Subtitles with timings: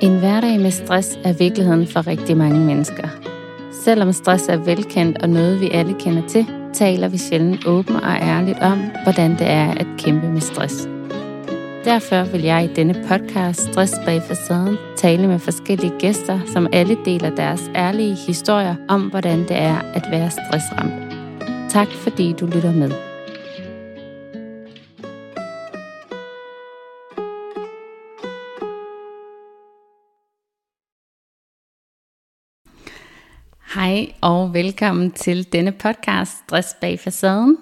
[0.00, 3.08] En hverdag med stress er virkeligheden for rigtig mange mennesker.
[3.84, 8.12] Selvom stress er velkendt og noget, vi alle kender til, taler vi sjældent åbent og
[8.22, 10.88] ærligt om, hvordan det er at kæmpe med stress.
[11.84, 16.96] Derfor vil jeg i denne podcast Stress bag facaden tale med forskellige gæster, som alle
[17.04, 20.92] deler deres ærlige historier om, hvordan det er at være stressramt.
[21.70, 23.07] Tak fordi du lytter med.
[33.74, 37.58] Hej og velkommen til denne podcast Stress bag facaden.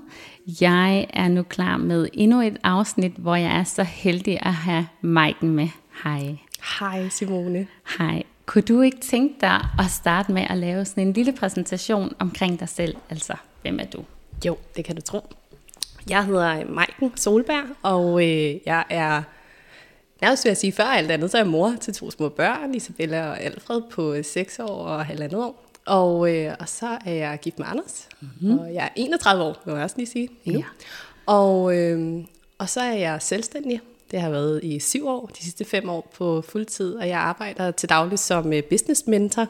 [0.61, 4.87] Jeg er nu klar med endnu et afsnit, hvor jeg er så heldig at have
[5.01, 5.69] Maiken med.
[6.05, 6.37] Hej.
[6.81, 7.67] Hej Simone.
[7.99, 8.23] Hej.
[8.47, 12.61] Kunne du ikke tænke dig at starte med at lave sådan en lille præsentation omkring
[12.61, 12.97] dig selv?
[13.11, 14.05] Altså, hvem er du?
[14.47, 15.35] Jo, det kan du tro.
[16.11, 19.23] Jeg hedder Maiken Solberg, og øh, jeg er
[20.21, 22.75] nærmest vil jeg sige, før alt andet, så er jeg mor til to små børn,
[22.75, 25.66] Isabella og Alfred på 6 år og halvandet år.
[25.87, 28.59] Og, øh, og så er jeg gift med Anders, mm-hmm.
[28.59, 30.29] og jeg er 31 år, vil jeg også lige sige.
[30.47, 30.63] Ja.
[31.27, 32.25] Og, øh,
[32.59, 33.81] og så er jeg selvstændig.
[34.11, 37.71] Det har været i syv år, de sidste fem år på fuldtid, og jeg arbejder
[37.71, 39.47] til daglig som øh, business mentor,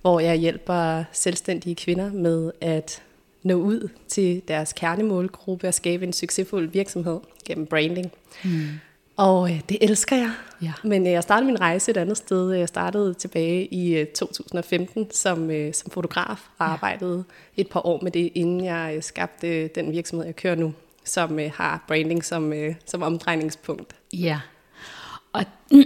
[0.00, 3.02] hvor jeg hjælper selvstændige kvinder med at
[3.42, 8.12] nå ud til deres kernemålgruppe og skabe en succesfuld virksomhed gennem branding.
[8.44, 8.68] Mm.
[9.16, 10.30] Og øh, det elsker jeg.
[10.62, 10.72] Ja.
[10.84, 12.52] Men øh, jeg startede min rejse et andet sted.
[12.52, 17.24] Jeg startede tilbage i øh, 2015 som, øh, som fotograf og arbejdede
[17.56, 20.74] et par år med det, inden jeg øh, skabte øh, den virksomhed, jeg kører nu,
[21.04, 23.96] som øh, har branding som, øh, som omdrejningspunkt.
[24.12, 24.40] Ja.
[25.36, 25.44] Og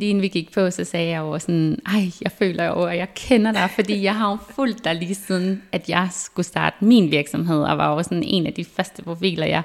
[0.00, 2.96] lige inden vi gik på, så sagde jeg jo sådan, ej, jeg føler jo, at
[2.96, 6.76] jeg kender dig, fordi jeg har jo fulgt dig lige siden, at jeg skulle starte
[6.84, 9.62] min virksomhed, og var jo sådan en af de første profiler, jeg,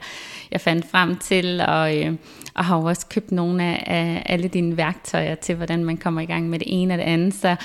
[0.52, 2.14] jeg fandt frem til, og, øh,
[2.56, 6.22] og har jo også købt nogle af, af alle dine værktøjer til, hvordan man kommer
[6.22, 7.56] i gang med det ene og det andet, så,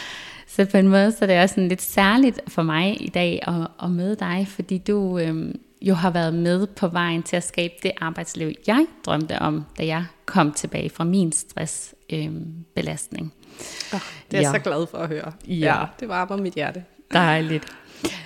[0.47, 3.41] så på en måde så er det også sådan lidt særligt for mig i dag
[3.43, 7.45] at, at møde dig, fordi du øh, jo har været med på vejen til at
[7.45, 13.33] skabe det arbejdsliv, jeg drømte om, da jeg kom tilbage fra min stressbelastning.
[13.35, 14.01] Øh, oh,
[14.31, 14.53] det er ja.
[14.53, 15.33] så glad for at høre.
[15.49, 16.85] Ja, ja det varmer mit hjerte.
[17.13, 17.65] Dejligt.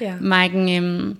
[0.00, 0.15] ja.
[0.21, 1.16] Maiken, øh,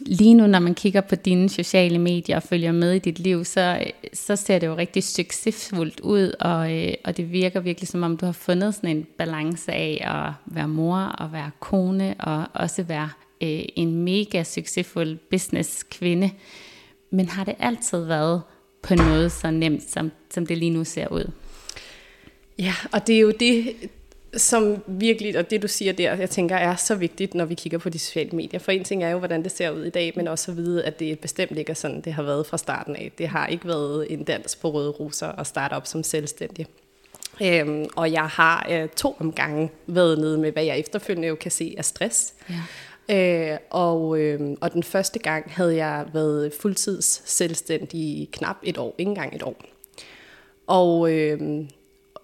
[0.00, 3.44] lige nu, når man kigger på dine sociale medier og følger med i dit liv,
[3.44, 3.84] så,
[4.14, 8.16] så ser det jo rigtig succesfuldt ud, og, øh, og det virker virkelig som om,
[8.16, 12.82] du har fundet sådan en balance af at være mor og være kone, og også
[12.82, 13.10] være
[13.40, 16.30] øh, en mega succesfuld business kvinde.
[17.10, 18.42] Men har det altid været
[18.82, 21.30] på noget så nemt, som, som det lige nu ser ud?
[22.58, 23.74] Ja, og det er jo det,
[24.36, 27.78] som virkelig, og det du siger der, jeg tænker er så vigtigt, når vi kigger
[27.78, 28.60] på de sociale medier.
[28.60, 30.84] For en ting er jo, hvordan det ser ud i dag, men også at vide,
[30.84, 33.12] at det bestemt ikke er sådan, det har været fra starten af.
[33.18, 36.66] Det har ikke været en dans på røde roser at starte op som selvstændig.
[37.42, 41.50] Øhm, og jeg har øh, to omgange været nede med, hvad jeg efterfølgende jo kan
[41.50, 42.34] se er stress.
[42.50, 42.54] Ja.
[43.10, 48.78] Øh, og, øh, og den første gang havde jeg været fuldtids selvstændig i knap et
[48.78, 49.56] år, ikke engang et år.
[50.66, 51.64] Og øh,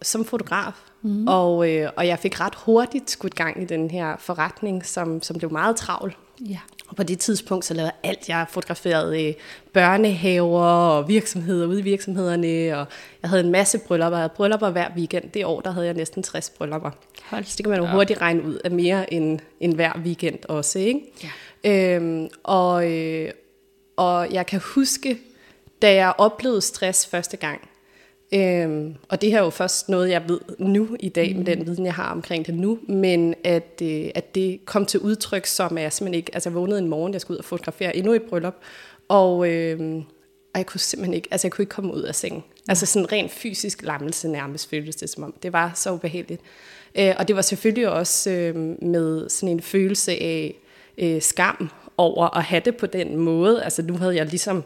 [0.02, 0.72] som fotograf,
[1.02, 1.26] mm.
[1.28, 5.38] og, øh, og jeg fik ret hurtigt skudt gang i den her forretning, som, som
[5.38, 6.16] blev meget travl.
[6.40, 6.58] Ja.
[6.92, 8.28] Og på det tidspunkt, så lavede jeg alt.
[8.28, 9.34] Jeg fotograferede øh,
[9.72, 12.86] børnehaver og virksomheder ude i virksomhederne, og
[13.22, 14.18] jeg havde en masse bryllupper.
[14.18, 15.30] Jeg havde bryllupper hver weekend.
[15.30, 16.90] Det år, der havde jeg næsten 60 bryllupper.
[17.22, 20.38] Hold så det kan man jo hurtigt regne ud af mere end, end hver weekend
[20.48, 20.78] også.
[20.78, 21.00] Ikke?
[21.64, 21.96] Ja.
[21.96, 23.30] Øhm, og, øh,
[23.96, 25.18] og jeg kan huske,
[25.82, 27.68] da jeg oplevede stress første gang,
[28.34, 31.36] Øhm, og det her er jo først noget, jeg ved nu i dag, mm.
[31.36, 35.00] med den viden, jeg har omkring det nu, men at, øh, at det kom til
[35.00, 37.96] udtryk, som jeg simpelthen ikke, altså jeg vågnede en morgen, jeg skulle ud og fotografere
[37.96, 38.56] endnu et bryllup,
[39.08, 39.96] og, øh,
[40.54, 42.42] og jeg kunne simpelthen ikke, altså jeg kunne ikke komme ud af sengen.
[42.46, 42.64] Mm.
[42.68, 45.34] Altså sådan rent fysisk lammelse nærmest føltes det som om.
[45.42, 46.40] Det var så ubehageligt.
[46.94, 50.54] Øh, og det var selvfølgelig også øh, med sådan en følelse af
[50.98, 53.64] øh, skam over at have det på den måde.
[53.64, 54.64] Altså nu havde jeg ligesom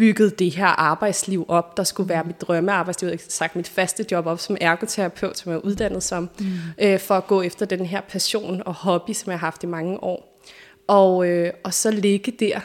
[0.00, 4.26] bygget det her arbejdsliv op, der skulle være mit drømmearbejdsliv, jeg sagt mit faste job
[4.26, 6.46] op som ergoterapeut, som jeg er uddannet som, mm.
[6.78, 9.66] øh, for at gå efter den her passion og hobby, som jeg har haft i
[9.66, 10.40] mange år.
[10.88, 12.60] Og, øh, og så ligge der,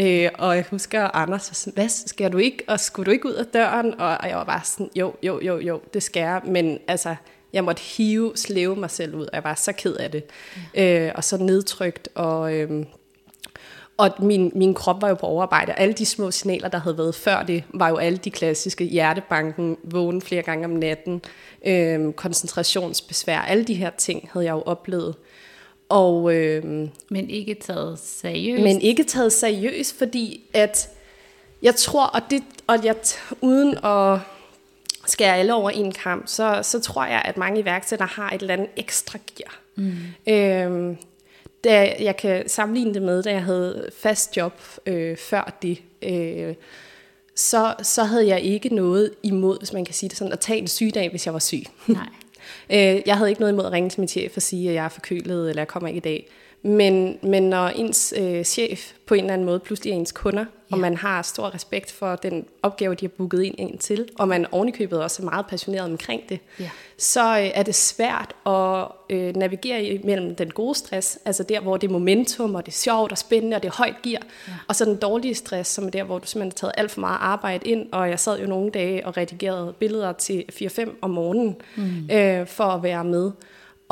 [0.00, 3.34] øh, og jeg husker Anders, sådan, hvad skal du ikke, og skulle du ikke ud
[3.34, 4.00] af døren?
[4.00, 7.14] Og, og jeg var bare sådan, jo, jo, jo, jo, det skal jeg, men altså,
[7.52, 10.24] jeg måtte hive, slæve mig selv ud, og jeg var så ked af det.
[10.56, 10.80] Mm.
[10.82, 12.54] Øh, og så nedtrykt, og...
[12.54, 12.84] Øh,
[13.96, 15.72] og min, min krop var jo på overarbejde.
[15.72, 19.76] Alle de små signaler, der havde været før det, var jo alle de klassiske hjertebanken,
[19.84, 21.22] vågen flere gange om natten,
[21.66, 23.38] øh, koncentrationsbesvær.
[23.38, 25.14] Alle de her ting havde jeg jo oplevet.
[25.88, 26.64] Og, øh,
[27.10, 28.62] men ikke taget seriøst?
[28.62, 30.88] Men ikke taget seriøst, fordi at
[31.62, 32.96] jeg tror, og, det, og jeg,
[33.40, 34.18] uden at
[35.06, 38.54] skære alle over en kamp, så, så tror jeg, at mange iværksættere har et eller
[38.54, 39.58] andet ekstra gear.
[39.76, 39.94] Mm.
[40.32, 40.96] Øhm,
[41.64, 46.54] da jeg kan sammenligne det med, da jeg havde fast job øh, før det, øh,
[47.34, 50.58] så, så havde jeg ikke noget imod, hvis man kan sige det sådan, at tage
[50.58, 51.62] en sygdag, hvis jeg var syg.
[51.86, 52.06] Nej.
[52.70, 54.84] øh, jeg havde ikke noget imod at ringe til min chef og sige, at jeg
[54.84, 56.28] er forkølet, eller jeg kommer ikke i dag.
[56.64, 60.44] Men, men når ens øh, chef på en eller anden måde pludselig er ens kunder,
[60.70, 60.74] ja.
[60.74, 64.28] og man har stor respekt for den opgave, de har booket ind, ind til, og
[64.28, 66.70] man ovenikøbet også er meget passioneret omkring det, ja.
[66.98, 71.76] så øh, er det svært at øh, navigere mellem den gode stress, altså der, hvor
[71.76, 74.52] det er momentum, og det er sjovt og spændende, og det er højt gear, ja.
[74.68, 77.00] og så den dårlige stress, som er der, hvor du simpelthen har taget alt for
[77.00, 81.10] meget arbejde ind, og jeg sad jo nogle dage og redigerede billeder til 4-5 om
[81.10, 82.10] morgenen, mm.
[82.12, 83.30] øh, for at være med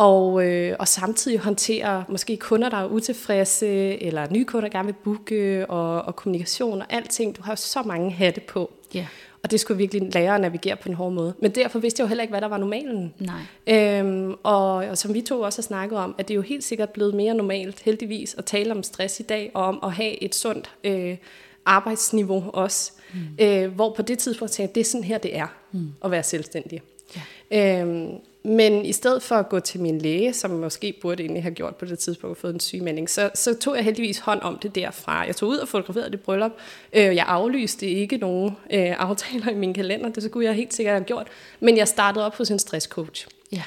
[0.01, 3.67] og, øh, og samtidig håndtere måske kunder, der er utilfredse,
[4.03, 7.37] eller nye kunder, der gerne vil booke, og, og kommunikation og alting.
[7.37, 8.71] Du har så mange hatte på.
[8.97, 9.07] Yeah.
[9.43, 11.35] Og det skulle virkelig lære at navigere på en hård måde.
[11.43, 13.15] Men derfor vidste jeg jo heller ikke, hvad der var normalen.
[13.19, 13.99] Nej.
[13.99, 16.65] Øhm, og, og som vi to også har snakket om, at det er jo helt
[16.65, 20.23] sikkert blevet mere normalt, heldigvis, at tale om stress i dag, og om at have
[20.23, 21.17] et sundt øh,
[21.67, 22.93] arbejdsniveau også.
[23.15, 23.45] Mm.
[23.45, 25.93] Øh, hvor på det tidspunkt tænkte jeg, det er sådan her, det er mm.
[26.05, 26.83] at være selvstændig.
[27.51, 27.81] Ja.
[27.81, 31.55] Øhm, men i stedet for at gå til min læge, som måske burde egentlig have
[31.55, 34.75] gjort på det tidspunkt, fået en sygemelding, så, så tog jeg heldigvis hånd om det
[34.75, 35.21] derfra.
[35.21, 36.53] Jeg tog ud og fotograferede det bryllup.
[36.93, 40.95] Øh, jeg aflyste ikke nogen øh, aftaler i min kalender, det skulle jeg helt sikkert
[40.95, 41.27] have gjort.
[41.61, 43.27] Men jeg startede op hos en stresscoach.
[43.53, 43.63] Ja.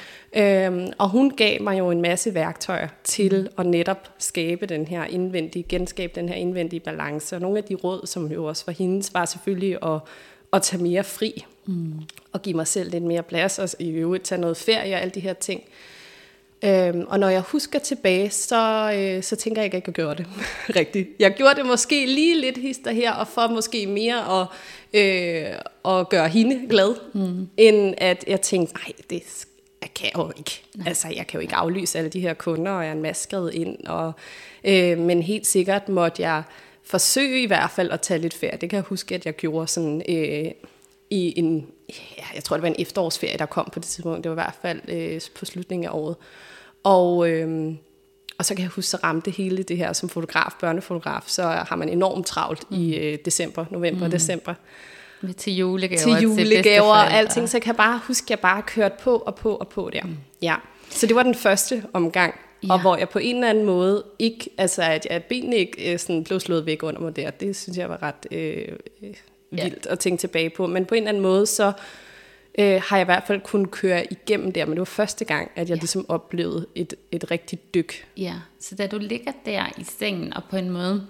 [0.66, 5.04] Øhm, og hun gav mig jo en masse værktøjer til at netop skabe den her
[5.04, 7.36] indvendige, genskabe den her indvendige balance.
[7.36, 10.00] Og nogle af de råd, som jo også var hendes, var selvfølgelig at,
[10.52, 11.92] at tage mere fri mm.
[12.32, 15.12] og give mig selv lidt mere plads, og i øvrigt tage noget ferie og alle
[15.14, 15.62] de her ting.
[16.64, 20.16] Øhm, og når jeg husker tilbage, så, øh, så tænker jeg ikke, at jeg gjorde
[20.16, 20.26] det
[20.80, 21.08] rigtigt.
[21.18, 24.46] Jeg gjorde det måske lige lidt hister her, og for måske mere at,
[25.00, 27.48] øh, at gøre hende glad, mm.
[27.56, 29.46] end at jeg tænkte, nej, det
[29.82, 30.62] jeg kan jo ikke.
[30.74, 30.88] Nej.
[30.88, 33.22] Altså, jeg kan jo ikke aflyse alle de her kunder, og jeg er en masse
[33.22, 33.86] skrevet ind.
[33.86, 34.12] Og,
[34.64, 36.42] øh, men helt sikkert måtte jeg
[36.84, 38.58] forsøge i hvert fald at tage lidt ferie.
[38.60, 40.02] Det kan jeg huske, at jeg gjorde sådan...
[40.08, 40.50] Øh,
[41.14, 41.66] i en,
[42.18, 44.24] ja, jeg tror det var en efterårsferie, der kom på det tidspunkt.
[44.24, 46.16] Det var i hvert fald øh, på slutningen af året.
[46.84, 47.74] Og, øh,
[48.38, 51.76] og så kan jeg huske, så ramte hele det her som fotograf, børnefotograf, så har
[51.76, 52.76] man enormt travlt mm.
[52.76, 54.10] i øh, december, november, mm.
[54.10, 54.54] december.
[55.36, 56.02] Til julegaver.
[56.02, 59.34] Til julegaver og alting, så jeg kan bare huske, at jeg bare kørte på og
[59.34, 60.02] på og på der.
[60.02, 60.16] Mm.
[60.42, 60.54] Ja.
[60.90, 62.72] Så det var den første omgang, ja.
[62.72, 65.98] og hvor jeg på en eller anden måde ikke, altså at, at benene ikke øh,
[65.98, 68.68] sådan blev slået væk under mig der, det synes jeg var ret øh,
[69.62, 69.92] vildt ja.
[69.92, 70.66] at tænke tilbage på.
[70.66, 71.72] Men på en eller anden måde, så
[72.58, 75.50] øh, har jeg i hvert fald kunnet køre igennem der, men det var første gang,
[75.56, 75.80] at jeg ja.
[75.80, 78.06] ligesom oplevede et, et rigtigt dyk.
[78.16, 81.06] Ja, så da du ligger der i sengen, og på en måde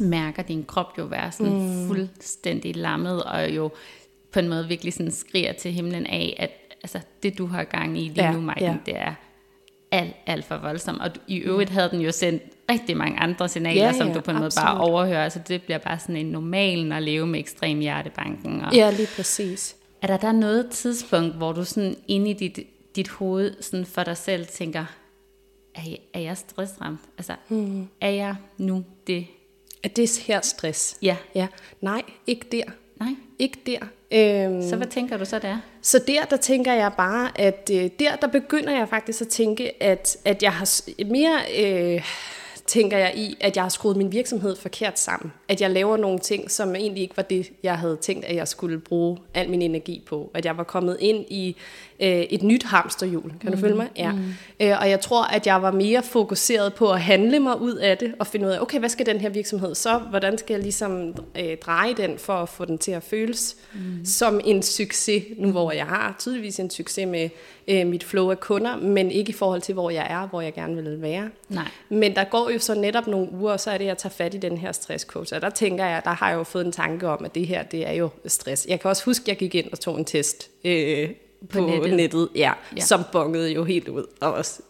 [0.00, 1.86] mærker din krop jo være sådan mm.
[1.86, 3.70] fuldstændig lammet, og jo
[4.32, 6.50] på en måde virkelig sådan skriger til himlen af, at
[6.82, 8.76] altså, det du har gang i lige ja, nu, Maiken, ja.
[8.86, 9.14] det er
[9.90, 11.00] alt, alt for voldsomt.
[11.00, 14.20] Og i øvrigt havde den jo sendt rigtig mange andre signaler, ja, ja, som du
[14.20, 15.28] på en måde bare overhører.
[15.28, 18.60] Så det bliver bare sådan en normal at leve med ekstrem hjertebanken.
[18.60, 19.76] Og ja, lige præcis.
[20.02, 22.58] Er der der noget tidspunkt, hvor du sådan inde i dit,
[22.96, 24.84] dit hoved sådan for dig selv tænker,
[25.74, 27.00] er jeg, er jeg stressramt?
[27.18, 27.88] Altså, hmm.
[28.00, 29.26] er jeg nu det?
[29.82, 30.98] Er det her stress?
[31.02, 31.16] Ja.
[31.34, 31.46] ja.
[31.80, 32.64] Nej, ikke der.
[33.00, 33.14] Nej.
[33.38, 33.78] Ikke der.
[34.12, 35.58] Øhm, så hvad tænker du så der?
[35.82, 39.82] Så der, der tænker jeg bare, at øh, der, der begynder jeg faktisk at tænke,
[39.82, 41.40] at, at jeg har mere...
[41.58, 42.02] Øh,
[42.66, 45.32] tænker jeg i, at jeg har skruet min virksomhed forkert sammen.
[45.48, 48.48] At jeg laver nogle ting, som egentlig ikke var det, jeg havde tænkt, at jeg
[48.48, 50.30] skulle bruge al min energi på.
[50.34, 51.56] At jeg var kommet ind i
[52.00, 53.30] øh, et nyt hamsterhjul.
[53.40, 53.50] Kan mm.
[53.50, 53.88] du følge mig?
[53.96, 54.12] Ja.
[54.12, 54.34] Mm.
[54.60, 57.98] Øh, og jeg tror, at jeg var mere fokuseret på at handle mig ud af
[57.98, 59.98] det, og finde ud af, okay, hvad skal den her virksomhed så?
[59.98, 64.04] Hvordan skal jeg ligesom øh, dreje den, for at få den til at føles mm.
[64.04, 67.28] som en succes, nu hvor jeg har tydeligvis en succes med
[67.68, 70.54] øh, mit flow af kunder, men ikke i forhold til, hvor jeg er, hvor jeg
[70.54, 71.28] gerne vil være.
[71.48, 71.68] Nej.
[71.88, 74.12] Men der går jo så netop nogle uger, og så er det, at jeg tager
[74.12, 75.34] fat i den her stresscoach.
[75.34, 77.62] Og der tænker jeg, der har jeg jo fået en tanke om, at det her,
[77.62, 78.66] det er jo stress.
[78.68, 81.10] Jeg kan også huske, at jeg gik ind og tog en test øh,
[81.48, 82.80] på, på nettet, nettet ja, ja.
[82.80, 84.04] som bongede jo helt ud.
[84.20, 84.62] Og også,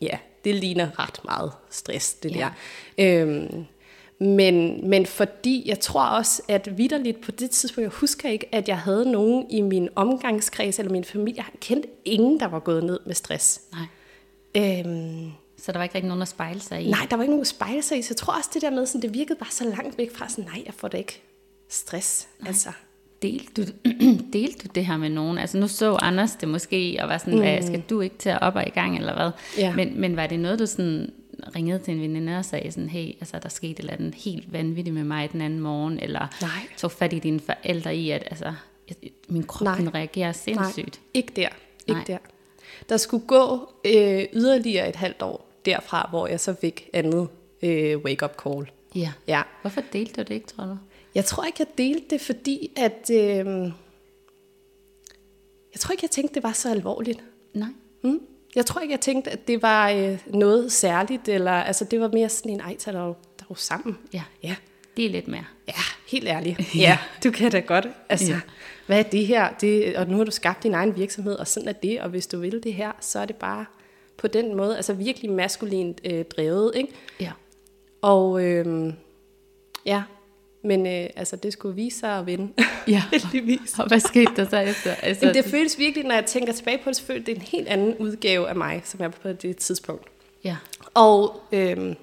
[0.00, 2.50] ja, det ligner ret meget stress, det ja.
[2.98, 3.22] der.
[3.22, 3.64] Øhm,
[4.18, 8.68] men, men fordi jeg tror også, at vidderligt på det tidspunkt, jeg husker ikke, at
[8.68, 12.84] jeg havde nogen i min omgangskreds eller min familie, jeg kendte ingen, der var gået
[12.84, 13.60] ned med stress.
[13.72, 14.80] Nej.
[14.80, 16.90] Øhm, så der var ikke rigtig nogen at spejle sig i?
[16.90, 18.02] Nej, der var ikke nogen at spejle sig i.
[18.02, 20.28] Så jeg tror også det der med, sådan, det virkede bare så langt væk fra,
[20.28, 21.22] sådan, nej, jeg får da ikke
[21.68, 22.28] stress.
[22.40, 22.48] Nej.
[22.48, 22.72] Altså.
[23.22, 23.72] Delte du,
[24.32, 25.38] delte du det her med nogen?
[25.38, 27.40] Altså nu så Anders det måske, og var sådan, mm.
[27.40, 29.30] hvad, skal du ikke til at op og i gang, eller hvad?
[29.58, 29.74] Ja.
[29.74, 31.12] Men, men var det noget, du sådan
[31.56, 34.52] ringede til en veninde og sagde sådan, hey, altså der skete et eller andet helt
[34.52, 36.50] vanvittigt med mig den anden morgen, eller Nej.
[36.76, 38.54] tog fat i dine forældre i, at altså,
[39.28, 39.76] min krop Nej.
[39.76, 41.00] den reagerer sindssygt.
[41.02, 41.48] Nej, ikke der.
[41.86, 42.04] Ikke Nej.
[42.06, 42.18] der.
[42.88, 47.28] Der skulle gå øh, yderligere et halvt år derfra, hvor jeg så fik andet
[47.62, 48.70] øh, wake-up call.
[48.94, 49.12] Ja.
[49.28, 49.42] Ja.
[49.60, 50.76] Hvorfor delte du det ikke, tror du?
[51.14, 53.10] Jeg tror ikke, jeg delte det, fordi at...
[53.10, 53.72] Øh,
[55.72, 57.24] jeg tror ikke, jeg tænkte, det var så alvorligt.
[57.54, 57.68] Nej.
[58.02, 58.20] Mm.
[58.54, 62.08] Jeg tror ikke, jeg tænkte, at det var øh, noget særligt, eller altså, det var
[62.12, 63.16] mere sådan en, ej, tag dog,
[63.48, 63.98] dog sammen.
[64.12, 64.22] Ja.
[64.42, 64.56] Ja.
[64.96, 65.44] Det er lidt mere.
[65.68, 65.72] Ja,
[66.08, 66.74] helt ærligt.
[66.74, 67.86] Ja, du kan da godt.
[68.08, 68.34] Altså, Ja.
[68.34, 68.40] ja.
[68.86, 69.52] hvad er det her?
[69.60, 72.00] Det, og nu har du skabt din egen virksomhed, og sådan er det.
[72.00, 73.64] Og hvis du vil det her, så er det bare
[74.16, 76.92] på den måde, altså virkelig maskulint øh, drevet, ikke?
[77.20, 77.32] Ja.
[78.02, 78.92] Og øh,
[79.86, 80.02] ja,
[80.62, 82.52] men øh, altså, det skulle vise sig at vinde.
[82.88, 83.02] Ja.
[83.12, 83.78] Heldigvis.
[83.78, 84.94] Og hvad skete der så efter?
[84.94, 87.42] Altså, Jamen, det føles virkelig, når jeg tænker tilbage på det, så føles det en
[87.42, 90.06] helt anden udgave af mig, som jeg er på det tidspunkt.
[90.44, 90.56] Ja.
[90.94, 91.96] Og, øhm,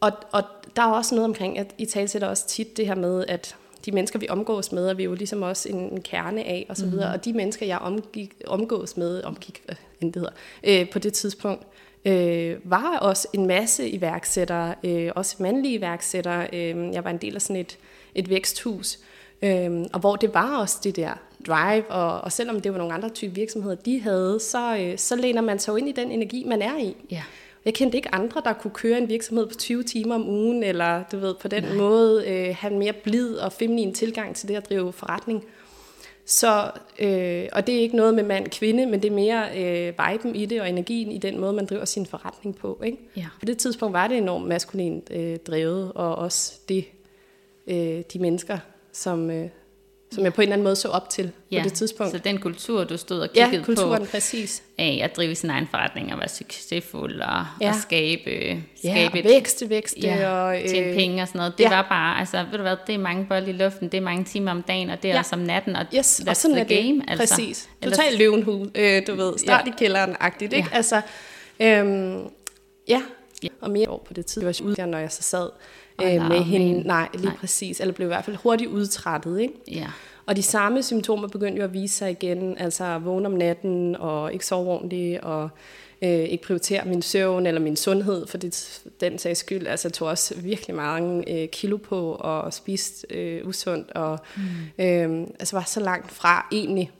[0.00, 0.42] og, og
[0.76, 3.92] der er også noget omkring, at I talsætter også tit det her med, at de
[3.92, 6.86] mennesker, vi omgås med, er vi jo ligesom også en, en kerne af, og så
[6.86, 7.12] videre.
[7.12, 10.34] Og de mennesker, jeg omgik, omgås med, omgik, øh, end det hedder,
[10.82, 11.62] øh, på det tidspunkt,
[12.08, 16.48] øh, var også en masse iværksættere, øh, også mandlige iværksættere.
[16.52, 17.78] Øh, jeg var en del af sådan et,
[18.14, 18.98] et væksthus,
[19.42, 21.10] øh, og hvor det var også det der
[21.46, 25.16] drive, og, og selvom det var nogle andre typer virksomheder, de havde, så, øh, så
[25.16, 26.96] læner man sig jo ind i den energi, man er i.
[27.10, 27.22] Ja.
[27.64, 31.02] Jeg kendte ikke andre, der kunne køre en virksomhed på 20 timer om ugen, eller
[31.12, 31.74] du ved, på den Nej.
[31.74, 35.44] måde øh, have en mere blid og feminin tilgang til det at drive forretning.
[36.28, 40.34] Så, øh, og det er ikke noget med mand-kvinde, men det er mere øh, viben
[40.34, 42.80] i det og energien i den måde, man driver sin forretning på.
[42.84, 42.98] Ikke?
[43.16, 43.26] Ja.
[43.40, 46.84] På det tidspunkt var det enormt maskulint øh, drevet, og også det,
[47.66, 48.58] øh, de mennesker,
[48.92, 49.48] som, øh,
[50.12, 51.58] som jeg på en eller anden måde så op til ja.
[51.58, 52.12] på det tidspunkt.
[52.12, 54.62] Så den kultur, du stod og kiggede ja, kulturen, på, præcis.
[54.78, 57.68] af at drive sin egen forretning og være succesfuld og, Ja.
[57.68, 58.56] og skabe, Ja,
[58.94, 60.00] skabe og et- vækste, vækste.
[60.00, 61.58] ja, og, øh, tjene penge og sådan noget.
[61.58, 61.68] Det ja.
[61.70, 64.24] var bare, altså, ved du hvad, det er mange bolde i luften, det er mange
[64.24, 65.18] timer om dagen, og det er Ja.
[65.20, 66.98] også om natten, og Yes, that's og sådan the er game.
[67.00, 67.04] det.
[67.10, 67.34] Altså.
[67.36, 67.68] Præcis.
[67.84, 69.70] Ellers- Total løvenhud, øh, du ved, start Ja.
[69.70, 70.68] i kælderen-agtigt, ikke?
[70.72, 70.76] Ja.
[70.76, 71.00] Altså,
[71.60, 72.22] øhm,
[72.88, 73.02] ja.
[73.42, 73.48] Ja.
[73.60, 75.48] og mere år på det tid, jeg var ude, når jeg så sad
[76.02, 76.82] øh, med hende.
[76.86, 77.32] Nej, lige Nej.
[77.32, 77.40] Nej.
[77.40, 77.80] præcis.
[77.80, 79.54] Eller blev i hvert fald hurtigt udtrættet, ikke?
[79.70, 79.86] Ja.
[80.26, 84.32] Og de samme symptomer begyndte jo at vise sig igen, altså vågne om natten og
[84.32, 85.50] ikke sove ordentligt og
[86.02, 89.66] øh, ikke prioritere min søvn eller min sundhed, for det, den sags skyld.
[89.66, 94.84] Altså jeg tog også virkelig mange øh, kilo på og spiste øh, usundt og mm.
[94.84, 96.90] øh, altså var så langt fra egentlig,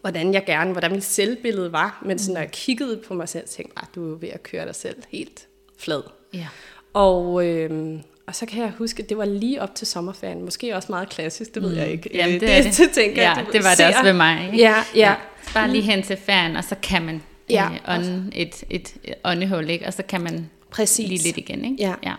[0.00, 2.02] hvordan jeg gerne, hvordan mit selvbillede var.
[2.06, 4.66] Men sådan, når jeg kiggede på mig selv, tænkte jeg, du er ved at køre
[4.66, 5.46] dig selv helt
[5.78, 6.02] flad.
[6.34, 6.48] Ja.
[6.92, 10.42] Og, øh, og så kan jeg huske, at det var lige op til sommerferien.
[10.44, 12.08] Måske også meget klassisk, det ved jeg ikke.
[12.12, 12.16] Mm.
[12.16, 12.90] Jamen, Øh, det er det.
[12.92, 13.86] tænker jeg, Ja, det var det ser.
[13.86, 14.58] også ved mig, ikke?
[14.58, 15.14] Ja, ja.
[15.54, 17.68] Bare lige hen til ferien, og så kan man Ja.
[17.88, 19.86] øh, ånde et, et åndehul, ikke?
[19.86, 21.08] Og så kan man Præcis.
[21.08, 21.76] lige lidt igen, ikke?
[21.78, 21.94] Ja.
[22.02, 22.14] ja.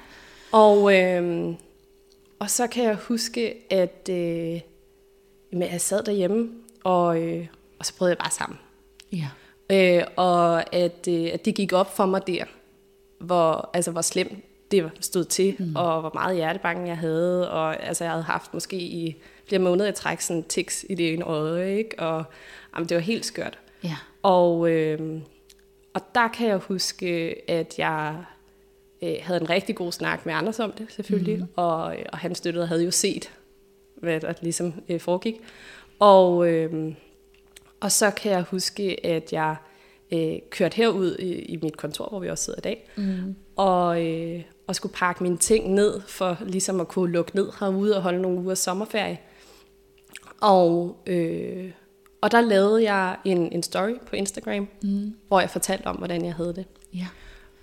[0.51, 1.53] Og, øh,
[2.39, 4.15] og så kan jeg huske, at øh,
[5.51, 6.49] jamen, jeg sad derhjemme,
[6.83, 7.45] og, øh,
[7.79, 8.59] og så brød jeg bare sammen.
[9.11, 9.27] ja.
[9.69, 12.43] Øh, og at, øh, at det gik op for mig der,
[13.19, 14.33] hvor, altså, hvor slemt
[14.81, 15.75] det stod til, mm.
[15.75, 17.51] og hvor meget hjertebanken jeg havde.
[17.51, 19.15] Og altså, jeg havde haft måske i
[19.47, 21.99] flere måneder i træk sådan tics i det ene øje, ikke?
[21.99, 22.23] og
[22.75, 23.59] jamen, det var helt skørt.
[23.83, 23.95] Ja.
[24.23, 25.21] Og, øh,
[25.93, 28.15] og der kan jeg huske, at jeg
[29.03, 31.39] øh, havde en rigtig god snak med Anders om det, selvfølgelig.
[31.39, 31.47] Mm.
[31.55, 33.31] Og, og han støttede og havde jo set,
[33.95, 35.35] hvad der ligesom øh, foregik.
[35.99, 36.93] Og, øh,
[37.79, 39.55] og så kan jeg huske, at jeg
[40.13, 43.35] øh, kørte herud i, i mit kontor, hvor vi også sidder i dag, mm.
[43.55, 47.95] og, øh, og skulle pakke mine ting ned, for ligesom at kunne lukke ned herude
[47.95, 49.19] og holde nogle uger sommerferie.
[50.41, 51.71] Og, øh,
[52.21, 55.15] og der lavede jeg en, en story på Instagram, mm.
[55.27, 56.65] hvor jeg fortalte om, hvordan jeg havde det.
[56.93, 57.07] Ja.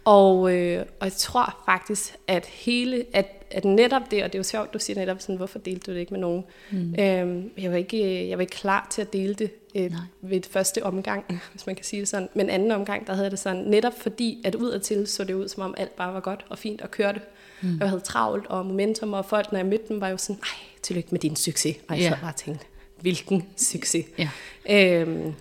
[0.05, 4.39] Og, øh, og jeg tror faktisk, at hele, at, at netop det, og det er
[4.39, 6.45] jo sjovt, du siger netop sådan, hvorfor delte du det ikke med nogen?
[6.71, 6.95] Mm.
[6.99, 10.01] Øhm, jeg, var ikke, jeg var ikke klar til at dele det øh, Nej.
[10.23, 12.29] ved første omgang, hvis man kan sige det sådan.
[12.35, 15.63] Men anden omgang, der havde det sådan, netop fordi, at udadtil så det ud, som
[15.63, 17.21] om alt bare var godt og fint og kørte.
[17.63, 17.79] Mm.
[17.81, 20.59] Jeg havde travlt og momentum, og folk, når jeg mødte dem, var jo sådan, ej,
[20.83, 21.77] tillykke med din succes.
[21.89, 22.19] Og jeg Ja.
[22.23, 22.67] bare tænkte,
[23.01, 24.07] hvilken succes.
[24.19, 24.29] Ja.
[24.71, 25.33] Øhm,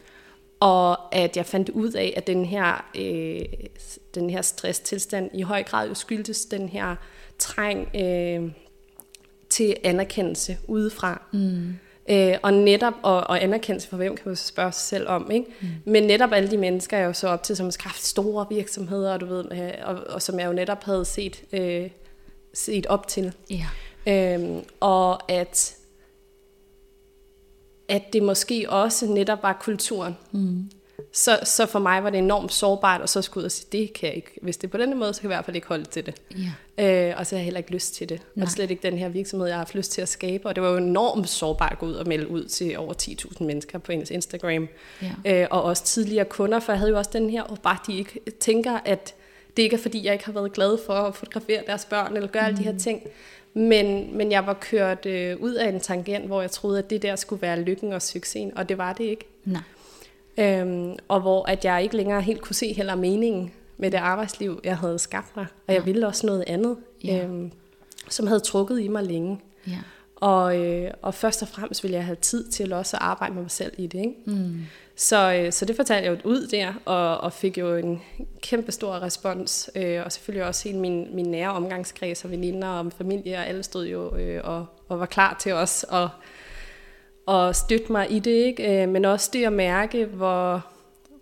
[0.59, 3.41] og at jeg fandt ud af, at den her, øh,
[4.15, 6.95] den her stresstilstand i høj grad jo skyldtes den her
[7.39, 8.51] træng øh,
[9.50, 11.22] til anerkendelse udefra.
[11.34, 11.74] Mm.
[12.10, 15.31] Øh, og netop, og, og anerkendelse for hvem, kan man så spørge sig selv om,
[15.31, 15.46] ikke?
[15.62, 15.67] Mm.
[15.86, 19.13] Men netop alle de mennesker, jeg jo så op til, som har skaffet store virksomheder,
[19.13, 21.89] og, du ved, øh, og, og som jeg jo netop havde set, øh,
[22.53, 23.34] set op til.
[23.50, 23.65] Ja.
[24.08, 25.75] Øhm, og at,
[27.89, 30.69] at det måske også netop var kulturen, mm.
[31.13, 33.67] Så, så for mig var det enormt sårbart, og så skulle jeg ud og sige,
[33.71, 34.31] det kan jeg ikke.
[34.41, 36.05] Hvis det er på denne måde, så kan jeg i hvert fald ikke holde til
[36.05, 36.15] det.
[36.77, 37.09] Ja.
[37.09, 38.21] Øh, og så har jeg heller ikke lyst til det.
[38.35, 38.43] Nej.
[38.43, 40.47] Og slet ikke den her virksomhed, jeg har haft lyst til at skabe.
[40.47, 43.43] Og det var jo enormt sårbart at gå ud og melde ud til over 10.000
[43.43, 44.67] mennesker på ens Instagram.
[45.25, 45.41] Ja.
[45.41, 47.97] Øh, og også tidligere kunder, for jeg havde jo også den her, og bare de
[47.97, 49.15] ikke tænker, at
[49.57, 52.29] det ikke er fordi, jeg ikke har været glad for at fotografere deres børn, eller
[52.29, 52.47] gøre mm.
[52.47, 53.01] alle de her ting.
[53.53, 57.01] Men, men jeg var kørt øh, ud af en tangent, hvor jeg troede, at det
[57.01, 59.25] der skulle være lykken og succesen, og det var det ikke.
[59.45, 59.61] Nej.
[60.39, 64.60] Øhm, og hvor at jeg ikke længere helt kunne se heller meningen med det arbejdsliv,
[64.63, 65.46] jeg havde skabt mig.
[65.67, 67.24] Og jeg ville også noget andet, Ja.
[67.24, 67.51] øhm,
[68.10, 69.39] som havde trukket i mig længe.
[69.67, 69.77] Ja.
[70.15, 73.41] Og, øh, og først og fremmest ville jeg have tid til også at arbejde med
[73.41, 74.00] mig selv i det.
[74.00, 74.13] Ikke?
[74.25, 74.62] Mm.
[74.96, 78.01] Så, øh, så det fortalte jeg jo ud der, og, og fik jo en
[78.41, 79.69] kæmpe stor respons.
[79.75, 83.63] Øh, og selvfølgelig også hele min, min nære omgangskreds og veninder og familie, og alle
[83.63, 86.08] stod jo øh, og, og var klar til os at,
[87.29, 88.31] at støtte mig i det.
[88.31, 88.81] Ikke?
[88.83, 90.65] Øh, men også det at mærke, hvor,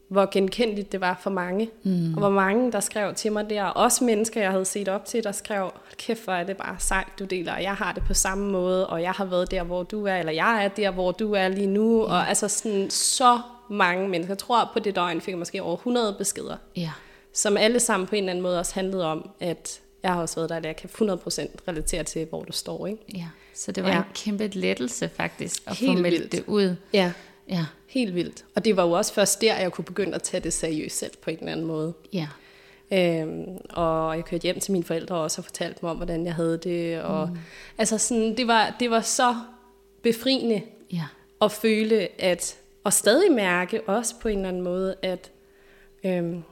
[0.08, 1.70] hvor genkendeligt det var for mange.
[1.84, 2.14] Mm.
[2.14, 3.64] Og hvor mange, der skrev til mig der.
[3.64, 7.08] Også mennesker, jeg havde set op til, der skrev, kæft hvor er det bare sejt,
[7.20, 7.54] du deler.
[7.54, 10.16] Og jeg har det på samme måde, og jeg har været der, hvor du er,
[10.16, 12.02] eller jeg er der, hvor du er lige nu.
[12.06, 12.12] Mm.
[12.12, 14.32] Og altså sådan så mange mennesker.
[14.34, 16.92] Jeg tror, på det døgn fik jeg måske over 100 beskeder, Ja.
[17.34, 20.36] som alle sammen på en eller anden måde også handlede om, at jeg har også
[20.36, 22.88] været der, at jeg kan 100% relatere til, hvor du står.
[22.88, 23.04] Ikke?
[23.16, 23.26] Ja.
[23.58, 23.98] Så det var Ja.
[23.98, 26.32] en kæmpe lettelse faktisk at Helt få meldt vildt.
[26.32, 26.76] det ud.
[26.94, 27.12] Ja,
[27.50, 27.66] Ja.
[27.88, 28.46] helt vildt.
[28.56, 31.12] Og det var jo også først der, jeg kunne begynde at tage det seriøst selv
[31.22, 31.94] på en eller anden måde.
[32.14, 32.28] Ja.
[32.92, 36.36] Øhm, og jeg kørte hjem til mine forældre også og fortalte dem om, hvordan jeg
[36.36, 37.02] havde det.
[37.02, 37.38] Og, mm.
[37.78, 39.36] Altså sådan, det var, det var så
[40.02, 40.62] befriende
[40.94, 41.04] Ja.
[41.42, 45.32] at føle, at, og stadig mærke også på en eller anden måde, at,
[46.06, 46.44] øhm,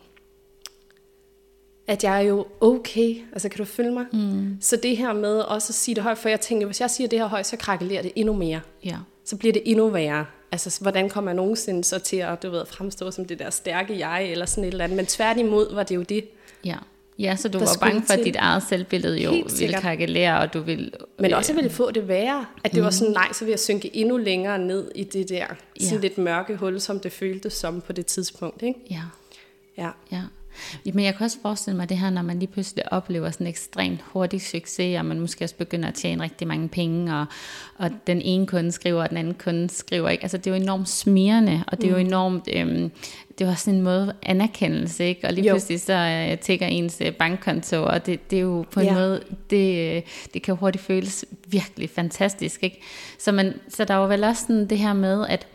[1.88, 3.16] at jeg er jo okay.
[3.32, 4.06] Altså, kan du følge mig?
[4.14, 4.58] Mm.
[4.62, 7.08] Så det her med også at sige det højt, for jeg tænker, hvis jeg siger
[7.08, 8.62] det her højt, så krakelerer det endnu mere.
[8.86, 8.98] Ja.
[9.26, 10.26] Så bliver det endnu værre.
[10.52, 14.00] Altså, hvordan kommer jeg nogensinde så til at, du ved, fremstå som det der stærke
[14.08, 14.98] jeg, eller sådan et eller andet.
[14.98, 16.26] Men tværtimod var det jo det.
[16.66, 16.76] Ja.
[17.20, 20.54] Ja, så du Der var bange for, at dit eget selvbillede jo ville kakkelere, og
[20.54, 20.92] du ville...
[21.20, 22.46] Men også at ville få det værre.
[22.64, 22.84] At det mm.
[22.84, 25.46] var sådan, nej, så vil jeg synke endnu længere ned i det der
[25.80, 26.02] sådan Ja.
[26.02, 28.64] lidt mørke hul, som det føltes som på det tidspunkt.
[28.64, 28.80] Ikke?
[28.92, 29.02] Ja.
[29.78, 29.90] Ja.
[30.12, 30.22] Ja.
[30.94, 33.50] Men jeg kan også forestille mig det her, når man lige pludselig oplever sådan en
[33.50, 37.26] ekstremt hurtig succes, og man måske også begynder at tjene rigtig mange penge, og,
[37.78, 40.24] og den ene kunde skriver, og den anden kunde skriver ikke.
[40.24, 42.92] Altså det er jo enormt smirende, og det er jo enormt, øhm,
[43.40, 45.28] det er også en måde anerkendelse, ikke?
[45.28, 45.54] Og lige Jo.
[45.54, 48.94] pludselig så øh, tækker ens øh, bankkonto, og det, det er jo på en Ja.
[48.94, 50.02] måde, det, øh,
[50.34, 52.82] det kan hurtigt føles virkelig fantastisk, ikke?
[53.20, 55.48] Så, man, så der er jo vel også sådan det her med, at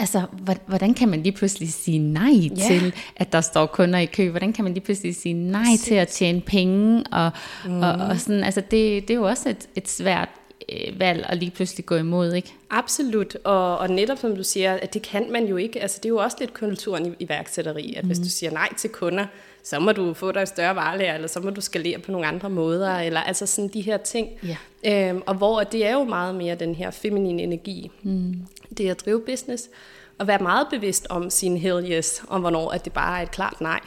[0.00, 2.66] Altså, hvor- hvordan kan man lige pludselig sige nej Ja.
[2.68, 4.30] til, at der står kunder i kø?
[4.30, 7.04] Hvordan kan man lige pludselig sige nej til at tjene penge?
[7.12, 7.30] Og,
[7.66, 7.80] mm.
[7.82, 10.28] og, og sådan, altså det, det er jo også et, et svært
[10.72, 12.52] øh, valg at lige pludselig gå imod, ikke?
[12.70, 15.82] Absolut, og, og netop som du siger, at det kan man jo ikke.
[15.82, 18.08] Altså det er jo også lidt kulturen i iværksætteri, at mm.
[18.08, 19.26] hvis du siger nej til kunder,
[19.62, 22.26] så må du få dig et større varelager, eller så må du skalere på nogle
[22.26, 24.28] andre måder, eller altså sådan de her ting.
[24.42, 24.56] Ja.
[25.08, 28.34] Øhm, og hvor det er jo meget mere den her feminine energi, mm.
[28.78, 29.68] det at drive business,
[30.18, 33.30] og være meget bevidst om sin hell yes, om hvornår at det bare er et
[33.30, 33.80] klart nej.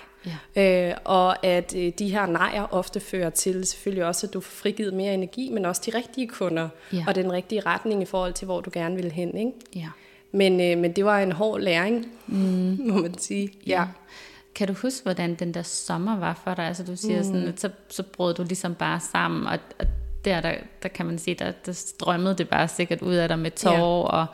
[0.55, 0.89] Ja.
[0.89, 4.51] Øh, og at øh, de her nejer ofte fører til selvfølgelig også, at du får
[4.51, 7.03] frigivet mere energi, men også de rigtige kunder, Ja.
[7.07, 9.37] og den rigtige retning i forhold til, hvor du gerne vil hen.
[9.37, 9.51] Ikke?
[9.75, 9.87] Ja.
[10.31, 12.77] Men, øh, men det var en hård læring, mm.
[12.89, 13.49] må man sige.
[13.67, 13.85] Ja.
[14.55, 16.65] Kan du huske, hvordan den der sommer var for dig?
[16.65, 17.23] Altså du siger mm.
[17.23, 19.85] sådan, så, så brød du ligesom bare sammen, og, og
[20.25, 23.39] der, der, der kan man sige, der, der strømmede det bare sikkert ud af dig
[23.39, 24.25] med tårer, og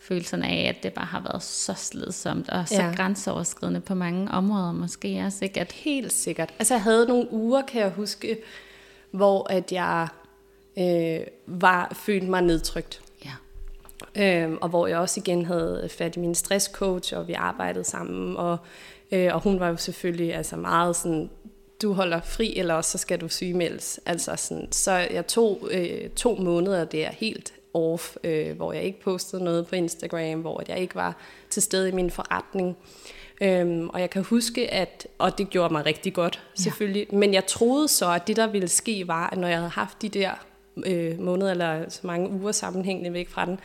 [0.00, 2.92] følelsen af, at det bare har været så slidsomt, og så Ja.
[2.96, 5.60] grænseoverskridende på mange områder måske også, ikke?
[5.60, 6.54] At, Helt sikkert.
[6.58, 8.38] Altså jeg havde nogle uger, kan jeg huske,
[9.10, 10.08] hvor at jeg
[10.78, 13.00] øh, var følte mig nedtrykt.
[13.24, 13.30] ja.
[14.16, 18.36] Øhm, og hvor jeg også igen havde fat i min stresscoach, og vi arbejdede sammen,
[18.36, 18.58] og,
[19.14, 21.30] øh, og hun var jo selvfølgelig altså meget sådan,
[21.82, 24.00] du holder fri, eller også så skal du sygemeldes.
[24.06, 29.00] Altså sådan, så jeg tog øh, to måneder der helt off, øh, hvor jeg ikke
[29.00, 31.16] postede noget på Instagram, hvor jeg ikke var
[31.50, 32.76] til stede i min forretning.
[33.40, 37.16] Øhm, og jeg kan huske, at, og det gjorde mig rigtig godt, selvfølgelig, ja.
[37.16, 40.02] men jeg troede så, at det der ville ske var, at når jeg havde haft
[40.02, 40.30] de der
[40.86, 43.60] øh, måneder eller så mange uger sammenhængende væk fra den,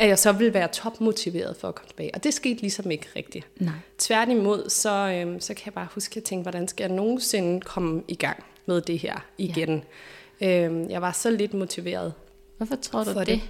[0.00, 2.14] at jeg så ville være topmotiveret for at komme tilbage.
[2.14, 3.46] Og det skete ligesom ikke rigtigt.
[3.56, 3.74] Nej.
[3.98, 7.60] Tværtimod, så, øhm, så kan jeg bare huske, at jeg tænkte, hvordan skal jeg nogensinde
[7.60, 9.84] komme i gang med det her igen?
[10.40, 10.64] Ja.
[10.64, 12.12] Øhm, jeg var så lidt motiveret
[12.56, 13.26] Hvorfor tror du for det?
[13.26, 13.40] det.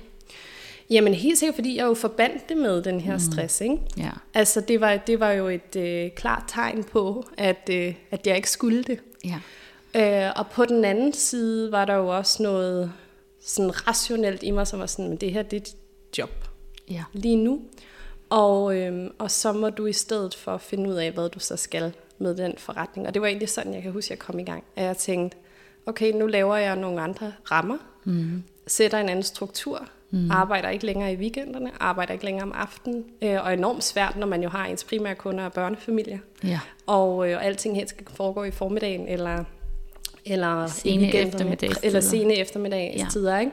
[0.91, 3.77] Jamen helt sikkert, fordi jeg jo forbandt det med den her stress, ikke?
[3.97, 4.11] Ja.
[4.35, 8.37] Altså det var, det var jo et øh, klart tegn på, at, øh, at jeg
[8.37, 8.99] ikke skulle det.
[9.25, 9.39] Ja.
[10.27, 12.93] Øh, og på den anden side var der jo også noget
[13.43, 15.75] sådan rationelt i mig, som var sådan, men det her det
[16.18, 16.31] job
[16.90, 17.05] Ja.
[17.12, 17.61] lige nu.
[18.31, 21.57] Og, øhm, og så må du i stedet for finde ud af, hvad du så
[21.57, 23.07] skal med den forretning.
[23.09, 24.64] Og det var egentlig sådan, jeg kan huske, at jeg kom i gang.
[24.77, 25.37] At jeg tænkte,
[25.87, 28.42] okay, nu laver jeg nogle andre rammer, mm.
[28.66, 30.31] sætter en anden struktur, mm.
[30.31, 34.27] arbejder ikke længere i weekenderne, arbejder ikke længere om aftenen, øh, og enormt svært, når
[34.27, 36.18] man jo har ens primære kunder og børnefamilier.
[36.44, 36.61] Ja.
[36.87, 39.44] Og, øh, og alting helt skal foregå i formiddagen, eller,
[40.25, 41.87] eller Sene eftermiddagstider.
[41.87, 43.40] eller sene eftermiddagstider, ja.
[43.40, 43.53] ikke?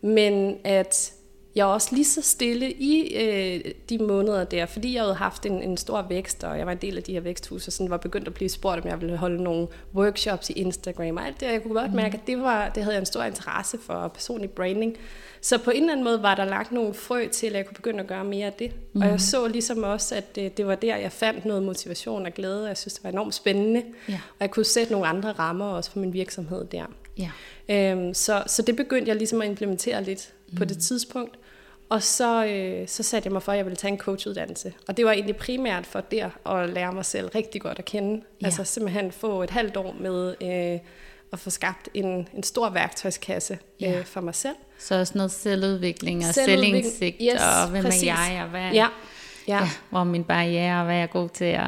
[0.00, 1.12] Men at
[1.54, 5.62] jeg også lige så stille i øh, de måneder der, fordi jeg havde haft en,
[5.62, 7.96] en stor vækst, og jeg var en del af de her væksthuse, og sådan var
[7.96, 11.46] begyndt at blive spurgt, om jeg ville holde nogle workshops i Instagram og alt det.
[11.46, 14.50] Jeg kunne godt mærke, at det, var, det havde jeg en stor interesse for personlig
[14.50, 14.96] branding.
[15.40, 17.74] Så på en eller anden måde var der lagt nogle frø til, at jeg kunne
[17.74, 18.72] begynde at gøre mere af det.
[18.92, 19.00] Mm.
[19.00, 22.32] Og jeg så ligesom også, at det, det var der, jeg fandt noget motivation og
[22.32, 23.82] glæde, og jeg synes, det var enormt spændende.
[24.08, 24.14] Ja.
[24.14, 26.84] Og jeg kunne sætte nogle andre rammer også for min virksomhed der.
[27.18, 27.30] Ja.
[27.68, 30.56] Øhm, så, så det begyndte jeg ligesom at implementere lidt mm.
[30.56, 31.38] på det tidspunkt.
[31.88, 34.72] Og så, øh, så satte jeg mig for, at jeg ville tage en coachuddannelse.
[34.88, 38.22] Og det var egentlig primært for der at lære mig selv rigtig godt at kende.
[38.40, 38.46] Ja.
[38.46, 40.80] Altså simpelthen få et halvt år med øh,
[41.32, 43.98] at få skabt en, en stor værktøjskasse Ja.
[43.98, 44.54] øh, for mig selv.
[44.78, 48.02] Så også noget selvudvikling og Selvudvikling, selvindsigt, yes, og hvem præcis.
[48.02, 48.88] er jeg, og hvad, Ja, ja.
[49.60, 51.64] ja, hvor er min barriere, og hvad er jeg god til at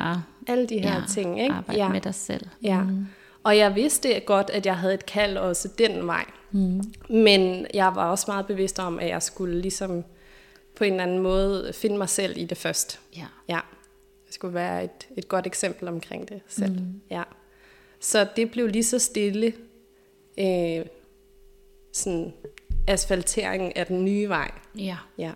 [0.48, 1.40] alle de her ja, ting.
[1.42, 1.55] Ikke?
[1.55, 1.88] arbejde ja.
[1.88, 2.46] med dig selv.
[2.62, 2.81] Ja.
[2.81, 3.07] Mm.
[3.44, 6.24] Og jeg vidste godt, at jeg havde et kald også den vej.
[6.50, 6.82] Mm.
[7.09, 10.04] Men jeg var også meget bevidst om, at jeg skulle ligesom
[10.76, 13.00] på en eller anden måde finde mig selv i det først.
[13.16, 13.26] Ja.
[13.48, 13.61] Ja.
[14.26, 16.72] Jeg skulle være et, et godt eksempel omkring det selv.
[16.72, 17.00] Mm.
[17.11, 17.22] Ja.
[18.00, 19.52] Så det blev lige så stille
[20.38, 20.87] øh,
[21.92, 22.32] sådan
[22.88, 24.50] asfaltering af den nye vej.
[24.78, 24.96] ja.
[25.18, 25.32] Ja.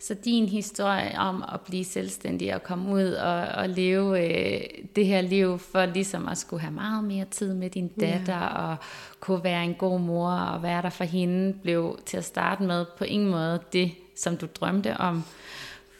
[0.00, 4.60] Så din historie om at blive selvstændig og komme ud og, og leve øh,
[4.96, 8.76] det her liv for ligesom at skulle have meget mere tid med din datter og
[9.20, 12.86] kunne være en god mor og være der for hende, blev til at starte med
[12.98, 15.24] på ingen måde det, som du drømte om.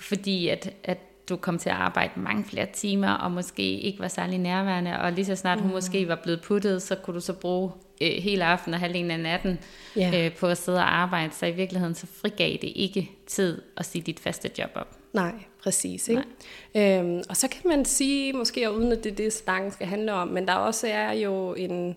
[0.00, 4.08] Fordi at, at du kom til at arbejde mange flere timer og måske ikke var
[4.08, 7.32] særlig nærværende, og lige så snart hun måske var blevet puttet, så kunne du så
[7.32, 9.58] bruge øh, hele aftenen og halvdelen af natten
[9.96, 10.26] Ja.
[10.26, 13.86] øh, på at sidde og arbejde, så i virkeligheden så frigav det ikke tid at
[13.86, 14.96] sige dit faste job op.
[15.12, 15.32] Nej,
[15.62, 16.08] præcis.
[16.08, 16.98] Ikke?
[16.98, 20.12] Øhm, og så kan man sige, måske uden at det er det, snakken skal handle
[20.12, 21.96] om, men der også er jo en,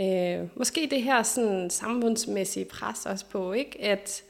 [0.00, 3.84] øh, måske det her sådan, samfundsmæssige pres også på, ikke?
[3.84, 4.22] at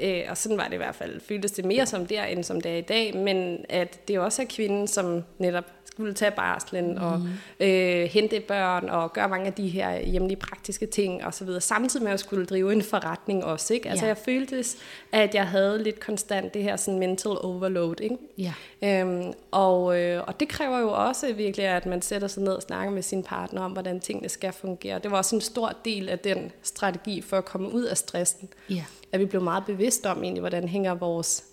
[0.00, 2.60] øh, og sådan var det i hvert fald, føltes det mere som der, end som
[2.60, 5.64] det er i dag, men at det også er kvinden, som netop
[5.96, 7.02] skulle tage barslen mm.
[7.04, 7.22] og
[7.60, 11.60] øh, hente børn og gøre mange af de her hjemlige praktiske ting og så videre,
[11.60, 13.74] samtidig med at skulle drive en forretning også.
[13.74, 13.88] Ikke?
[13.88, 14.08] Altså Ja.
[14.08, 14.76] jeg føltes,
[15.12, 18.00] at jeg havde lidt konstant det her sådan mental overload.
[18.00, 18.16] Ikke?
[18.38, 18.52] Ja.
[19.00, 22.62] Øhm, og, øh, og det kræver jo også virkelig, at man sætter sig ned og
[22.62, 24.98] snakker med sin partner om, hvordan tingene skal fungere.
[24.98, 28.48] Det var også en stor del af den strategi for at komme ud af stressen.
[28.70, 28.84] Ja.
[29.12, 31.44] At vi blev meget bevidste om egentlig, hvordan hænger vores,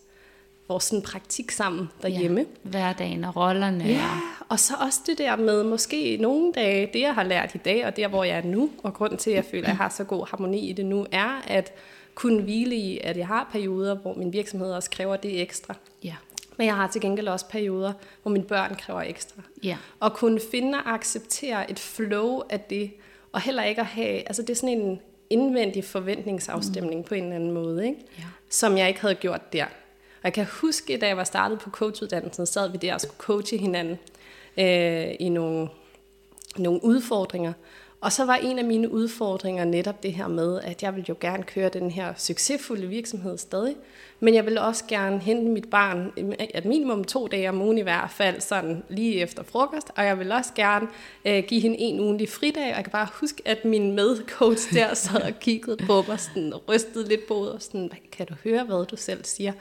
[0.67, 2.39] vores sådan praktik sammen derhjemme.
[2.39, 2.69] Ja.
[2.69, 3.83] Hverdagen og rollerne.
[3.83, 4.09] Ja,
[4.49, 7.85] Og, så også det der med måske nogle dage, det jeg har lært i dag,
[7.85, 9.89] og der hvor jeg er nu, og grunden til, at jeg føler, at jeg har
[9.89, 11.73] så god harmoni i det nu, er at
[12.15, 15.75] kunne hvile i, at jeg har perioder, hvor min virksomhed også kræver det ekstra.
[16.03, 16.15] ja.
[16.57, 19.41] Men jeg har til gengæld også perioder, hvor mine børn kræver ekstra.
[19.63, 19.77] Ja.
[19.99, 22.91] Og kunne finde og acceptere et flow af det,
[23.31, 24.99] og heller ikke at have, altså det er sådan en
[25.29, 27.03] indvendig forventningsafstemning mm.
[27.03, 27.99] på en eller anden måde, ikke?
[28.17, 28.23] Ja.
[28.49, 29.65] som jeg ikke havde gjort der.
[30.23, 33.17] Og jeg kan huske, da jeg var startet på coachuddannelsen, sad vi der og skulle
[33.17, 33.99] coache hinanden
[34.57, 35.69] øh, i nogle,
[36.57, 37.53] nogle udfordringer.
[38.03, 41.15] Og så var en af mine udfordringer netop det her med, at jeg ville jo
[41.19, 43.75] gerne køre den her succesfulde virksomhed stadig,
[44.19, 46.11] men jeg ville også gerne hente mit barn
[46.53, 50.19] at minimum to dage om ugen i hvert fald, sådan lige efter frokost, og jeg
[50.19, 50.87] ville også gerne
[51.25, 54.93] øh, give hende en ugenlig fridag, og jeg kan bare huske, at min medcoach der
[54.93, 58.63] sad og kiggede på mig, sådan, og rystede lidt på og sådan, kan du høre,
[58.63, 59.53] hvad du selv siger?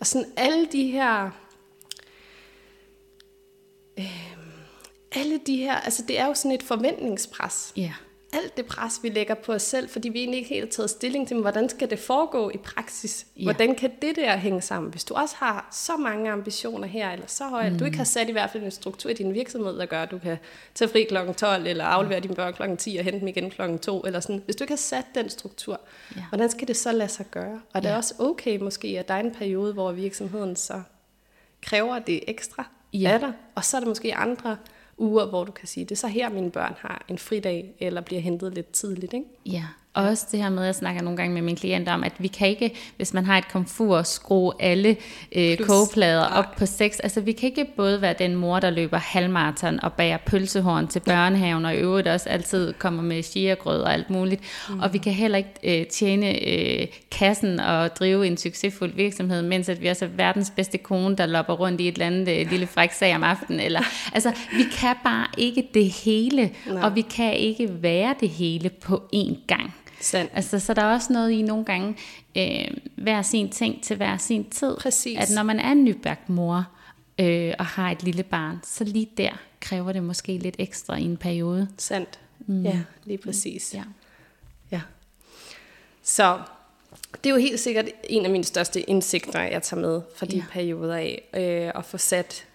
[0.00, 1.30] Og sådan alle de her
[3.98, 4.27] øh,
[5.16, 7.72] alle de her, altså det er jo sådan et forventningspres.
[7.76, 7.92] Ja.
[8.32, 10.90] Alt det pres, vi lægger på os selv, fordi vi egentlig ikke helt har taget
[10.90, 13.26] stilling til, hvordan skal det foregå i praksis?
[13.36, 13.42] Ja.
[13.42, 14.90] Hvordan kan det der hænge sammen?
[14.90, 17.78] Hvis du også har så mange ambitioner her, eller så højt, mm.
[17.78, 20.10] du ikke har sat i hvert fald en struktur i din virksomhed, der gør, at
[20.10, 20.36] du kan
[20.74, 21.16] tage fri kl.
[21.36, 22.76] 12, eller aflevere dine børn kl.
[22.76, 23.76] 10 og hente dem igen kl.
[23.82, 24.42] 2, eller sådan.
[24.44, 25.80] Hvis du ikke har sat den struktur,
[26.16, 26.22] Ja.
[26.28, 27.60] hvordan skal det så lade sig gøre?
[27.72, 30.82] Og det er også okay måske, at der er en periode, hvor virksomheden så
[31.62, 33.10] kræver det ekstra Ja.
[33.10, 34.56] af dig, og så er der måske andre
[34.98, 38.00] uger, hvor du kan sige, det er så her, mine børn har en fridag, eller
[38.00, 39.12] bliver hentet lidt tidligt.
[39.12, 39.26] Ikke?
[39.46, 42.04] Ja, og også det her med, at jeg snakker nogle gange med mine klienter om,
[42.04, 44.96] at vi kan ikke, hvis man har et komfur, skrue alle
[45.36, 47.00] øh, kogeplader op på seks.
[47.00, 51.00] Altså vi kan ikke både være den mor, der løber halvmarathon og bager pølsehorn til
[51.00, 54.42] børnehaven, og i øvrigt også altid kommer med chiagrød og alt muligt.
[54.68, 54.80] Mm.
[54.80, 59.68] Og vi kan heller ikke øh, tjene øh, kassen og drive en succesfuld virksomhed, mens
[59.68, 62.50] at vi også er verdens bedste kone, der lopper rundt i et eller andet øh,
[62.50, 63.60] lille fræk sag om aftenen.
[63.60, 63.80] Eller,
[64.14, 66.82] altså, vi kan bare ikke det hele, Nej.
[66.82, 69.74] og vi kan ikke være det hele på én gang.
[70.00, 70.32] Sandt.
[70.34, 71.96] Altså, så der er også noget i nogle gange,
[72.36, 74.76] øh, hver sin ting til hver sin tid.
[74.76, 75.18] Præcis.
[75.18, 76.66] At når man er en nybagt mor,
[77.18, 79.30] øh, og har et lille barn, så lige der
[79.60, 81.68] kræver det måske lidt ekstra i en periode.
[81.78, 82.18] Sandt.
[82.46, 82.62] Mm.
[82.62, 83.74] Ja, lige præcis.
[83.74, 83.82] Ja.
[84.70, 84.80] ja.
[86.02, 86.40] Så
[87.24, 90.36] det er jo helt sikkert en af mine største indsigter, jeg tager med fra de
[90.36, 90.44] ja.
[90.50, 92.46] perioder af, øh, at få sat,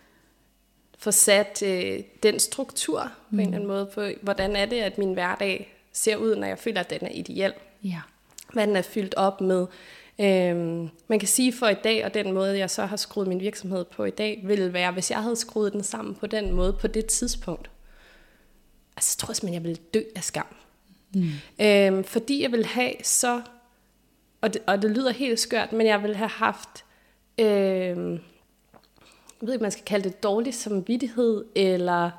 [0.97, 3.39] få sat øh, den struktur på mm.
[3.39, 6.59] en eller anden måde, på hvordan er det, at min hverdag ser ud, når jeg
[6.59, 7.53] føler, at den er ideel.
[7.83, 8.01] Ja.
[8.53, 9.67] Hvad den er fyldt op med.
[10.19, 13.39] Øhm, man kan sige for i dag, og den måde, jeg så har skruet min
[13.39, 16.73] virksomhed på i dag, ville være, hvis jeg havde skruet den sammen på den måde,
[16.73, 17.69] på det tidspunkt.
[18.97, 20.55] Altså, jeg tror simpelthen, jeg ville dø af skam.
[21.13, 21.29] Mm.
[21.61, 23.41] Øhm, fordi jeg vil have så,
[24.41, 26.85] og det, og det lyder helt skørt, men jeg vil have haft,
[27.37, 28.11] øhm,
[29.41, 32.11] jeg ved ikke, man skal kalde det dårlig samvittighed, eller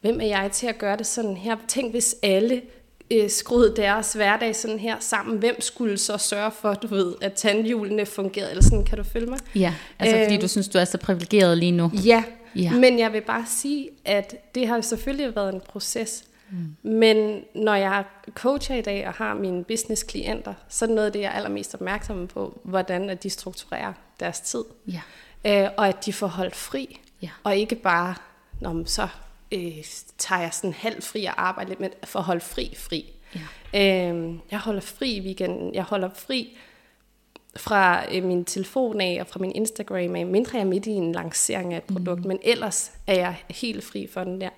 [0.00, 1.56] hvem er jeg til at gøre det sådan her?
[1.68, 2.62] Tænk, hvis alle
[3.10, 7.32] øh, skruede deres hverdag sådan her sammen, hvem skulle så sørge for, du ved, at
[7.32, 9.38] tandhjulene fungerede, eller sådan, kan du følge mig?
[9.54, 11.90] Ja, altså øh, fordi du synes, du er så privilegeret lige nu.
[12.04, 12.24] Ja,
[12.56, 16.90] ja, men jeg vil bare sige, at det har selvfølgelig været en proces, mm.
[16.90, 21.12] men når jeg coacher i dag og har mine business-klienter, så er det noget af
[21.12, 25.00] det, jeg er allermest opmærksom på, hvordan at de strukturerer deres tid, ja.
[25.64, 27.28] øh, og at de får holdt fri, ja.
[27.44, 28.14] og ikke bare,
[28.60, 29.08] når så
[29.56, 29.84] øh,
[30.18, 33.12] tager jeg sådan halv fri og arbejder lidt med for at holde fri fri.
[33.74, 34.12] Ja.
[34.12, 35.74] Øh, jeg holder fri i weekenden.
[35.74, 36.56] Jeg holder fri
[37.56, 40.90] fra øh, min telefon af og fra min Instagram af, mindre jeg er midt i
[40.90, 42.28] en lancering af et produkt, mm.
[42.28, 44.50] men ellers er jeg helt fri for den der.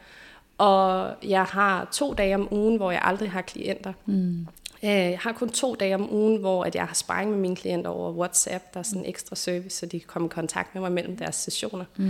[0.59, 3.93] Og jeg har to dage om ugen, hvor jeg aldrig har klienter.
[4.07, 4.47] Mm.
[4.83, 7.57] Øh, jeg har kun to dage om ugen, hvor at jeg har sparring med mine
[7.57, 8.75] klienter over WhatsApp.
[8.75, 11.17] Der er sådan en ekstra service, så de kan komme i kontakt med mig mellem
[11.17, 11.85] deres sessioner.
[11.97, 12.07] Mm.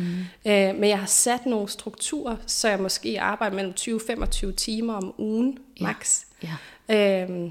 [0.47, 5.15] Øh, men jeg har sat nogle strukturer, så jeg måske arbejder mellem 20-25 timer om
[5.19, 5.83] ugen, Ja.
[5.87, 6.21] max.
[6.89, 7.23] Ja.
[7.23, 7.51] Øhm,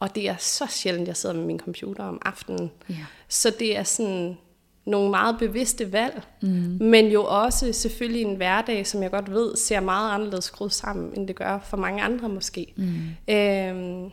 [0.00, 2.70] og det er så sjældent, jeg sidder med min computer om aftenen.
[2.90, 2.94] Ja.
[3.28, 4.36] Så det er sådan
[4.84, 6.48] nogle meget bevidste valg, Mm.
[6.80, 11.12] men jo også selvfølgelig en hverdag, som jeg godt ved, ser meget anderledes skruet sammen,
[11.16, 12.72] end det gør for mange andre måske.
[12.76, 13.34] Mm.
[13.34, 14.10] Øhm,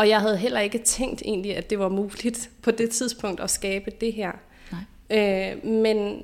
[0.00, 3.50] og jeg havde heller ikke tænkt egentlig, at det var muligt på det tidspunkt at
[3.50, 4.32] skabe det her.
[4.72, 5.52] Nej.
[5.52, 6.22] Øh, men,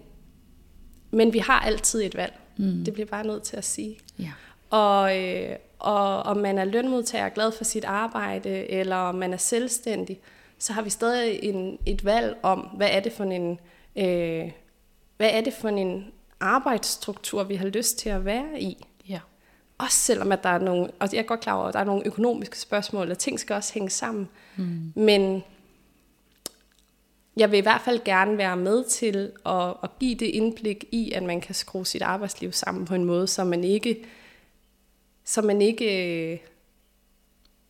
[1.11, 2.39] men vi har altid et valg.
[2.57, 2.85] Mm.
[2.85, 3.99] Det bliver bare nødt til at sige.
[4.19, 4.33] Ja.
[4.71, 9.37] Og, øh, og om man er lønmodtager glad for sit arbejde, eller om man er
[9.37, 10.21] selvstændig,
[10.59, 13.59] så har vi stadig en, et valg om, hvad er det for en,
[13.97, 14.51] øh,
[15.17, 16.05] hvad er det for en
[16.41, 18.87] arbejdsstruktur, vi har lyst til at være i.
[19.79, 21.85] Også selvom at der er nogle, og jeg er godt klar over, at der er
[21.85, 24.29] nogle økonomiske spørgsmål, og ting skal også hænge sammen.
[24.57, 24.93] Mm.
[24.95, 25.43] Men
[27.37, 31.13] jeg vil i hvert fald gerne være med til at, at give det indblik i,
[31.13, 34.05] at man kan skrue sit arbejdsliv sammen på en måde, så man ikke,
[35.25, 36.39] så man ikke øh,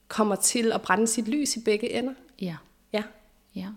[0.08, 2.14] kommer til at brænde sit lys i begge ender.
[2.40, 2.56] Ja.
[2.92, 3.02] Ja.
[3.54, 3.68] Ja.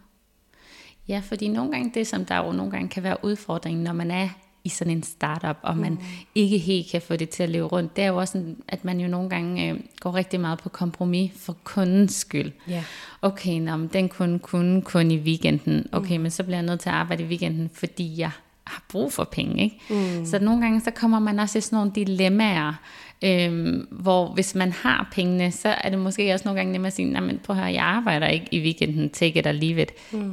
[1.07, 4.11] Ja, fordi nogle gange det, som der jo nogle gange kan være udfordringen, når man
[4.11, 4.29] er
[4.69, 5.99] i sådan en startup, og man mm.
[6.35, 8.85] ikke helt kan få det til at leve rundt, det er jo også, sådan, at
[8.85, 12.51] man jo nogle gange øh, går rigtig meget på kompromis for kundens skyld.
[12.67, 12.83] Ja.
[13.21, 15.87] Okay, nå, men den kunde kunne kun i weekenden.
[15.91, 16.21] Okay, mm.
[16.21, 18.31] men så bliver jeg nødt til at arbejde i weekenden, fordi jeg
[18.63, 19.63] har brug for penge.
[19.63, 19.77] Ikke?
[19.89, 20.25] Mm.
[20.25, 22.73] Så nogle gange så kommer man også i sådan nogle dilemmaer,
[23.21, 26.93] øhm, hvor hvis man har pengene, så er det måske også nogle gange nemmere at
[26.93, 29.81] sige, nej, men prøv at høre, jeg arbejder ikke i weekenden, take it or leave
[29.81, 29.91] it.
[30.11, 30.31] Mm.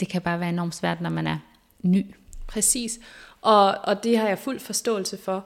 [0.00, 1.38] Det kan bare være enormt svært, når man er
[1.82, 2.04] ny.
[2.46, 2.98] Præcis.
[3.42, 5.44] Og, og det har jeg fuld forståelse for.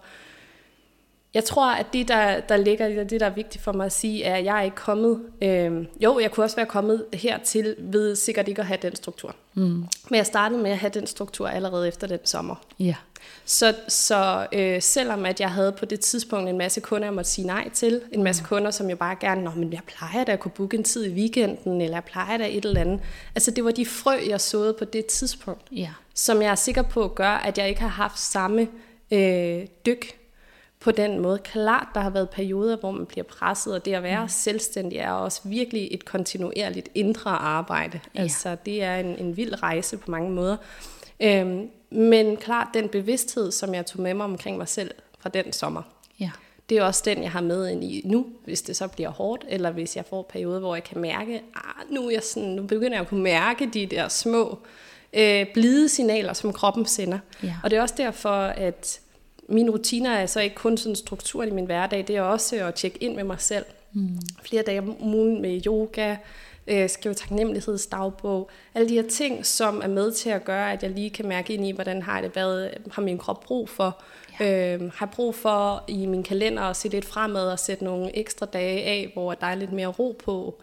[1.35, 4.25] Jeg tror, at det, der, der ligger det, der er vigtigt for mig at sige,
[4.25, 5.21] er, at jeg er ikke kommet...
[5.43, 9.35] Øh, jo, jeg kunne også være kommet hertil ved sikkert ikke at have den struktur.
[9.55, 9.63] Mm.
[10.09, 12.55] Men jeg startede med at have den struktur allerede efter den sommer.
[12.79, 12.95] Ja.
[13.45, 17.31] Så, så øh, selvom at jeg havde på det tidspunkt en masse kunder, jeg måtte
[17.31, 18.49] sige nej til, en masse mm.
[18.49, 21.05] kunder, som jeg bare gerne, Nå, men jeg plejer da at kunne booke en tid
[21.05, 23.01] i weekenden, eller jeg plejer da et eller andet.
[23.35, 25.91] Altså det var de frø, jeg såede på det tidspunkt, Ja.
[26.15, 28.69] som jeg er sikker på gør, at jeg ikke har haft samme
[29.11, 30.24] øh, dyk
[30.85, 31.39] på den måde.
[31.39, 34.29] Klart, der har været perioder, hvor man bliver presset, og det at være mm.
[34.29, 38.01] selvstændig er også virkelig et kontinuerligt indre arbejde.
[38.15, 38.23] Ja.
[38.23, 40.57] Altså det er en, en vild rejse på mange måder.
[41.21, 45.53] Øhm, men klart, den bevidsthed, som jeg tog med mig omkring mig selv fra den
[45.53, 45.83] sommer,
[46.21, 46.31] Ja.
[46.69, 49.45] det er også den, jeg har med ind i nu, hvis det så bliver hårdt,
[49.49, 52.63] eller hvis jeg får perioder, hvor jeg kan mærke, ah, nu, er jeg sådan, nu
[52.63, 54.59] begynder jeg at kunne mærke de der små
[55.13, 57.19] øh, blide signaler, som kroppen sender.
[57.43, 57.55] Ja.
[57.63, 59.01] Og det er også derfor, at
[59.49, 62.75] mine rutiner er så ikke kun sådan strukturen i min hverdag, det er også at
[62.75, 63.65] tjekke ind med mig selv.
[63.93, 64.19] Mm.
[64.43, 66.17] Flere dage om ugen med yoga,
[66.67, 70.91] øh, skrive taknemmelighedsdagbog, alle de her ting, som er med til at gøre, at jeg
[70.91, 74.03] lige kan mærke ind i, hvordan har det, hvad har min krop brug for,
[74.41, 74.75] ja.
[74.75, 78.47] øh, har brug for i min kalender at se lidt fremad og sætte nogle ekstra
[78.47, 80.63] dage af, hvor der er lidt mere ro på.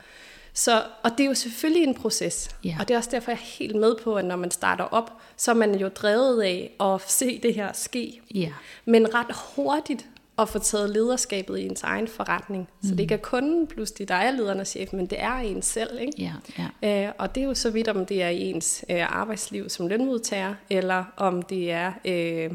[0.53, 2.75] Så, og det er jo selvfølgelig en proces, Ja.
[2.79, 5.11] og det er også derfor, jeg er helt med på, at når man starter op,
[5.37, 8.21] så er man jo drevet af at se det her ske.
[8.35, 8.51] Ja.
[8.85, 10.05] Men ret hurtigt
[10.39, 12.67] at få taget lederskabet i ens egen forretning.
[12.83, 15.99] Så det ikke er kunden pludselig, der er ledernes chef, men det er ens selv.
[16.01, 16.13] Ikke?
[16.17, 16.33] Ja,
[16.83, 17.05] ja.
[17.07, 19.87] Øh, og det er jo så vidt, om det er i ens øh, arbejdsliv som
[19.87, 22.49] lønmodtager, eller om det er øh,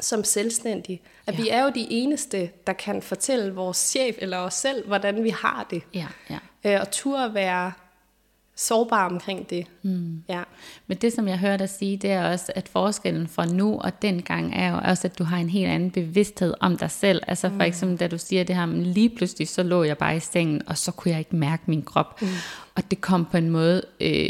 [0.00, 1.00] som selvstændig.
[1.26, 1.42] At Ja.
[1.42, 5.30] vi er jo de eneste, der kan fortælle vores chef eller os selv, hvordan vi
[5.30, 5.82] har det.
[5.94, 6.38] Ja, ja.
[6.64, 7.72] Øh, og turde være
[8.58, 9.66] sårbar omkring det.
[9.82, 10.22] Mm.
[10.28, 10.42] Ja.
[10.86, 14.02] Men det, som jeg hører dig sige, det er også, at forskellen fra nu og
[14.02, 17.22] dengang er jo også, at du har en helt anden bevidsthed om dig selv.
[17.26, 20.16] Altså for eksempel, da du siger det her, men lige pludselig så lå jeg bare
[20.16, 22.22] i sengen, og så kunne jeg ikke mærke min krop.
[22.22, 22.28] Mm.
[22.74, 24.28] Og det kom på en måde øh,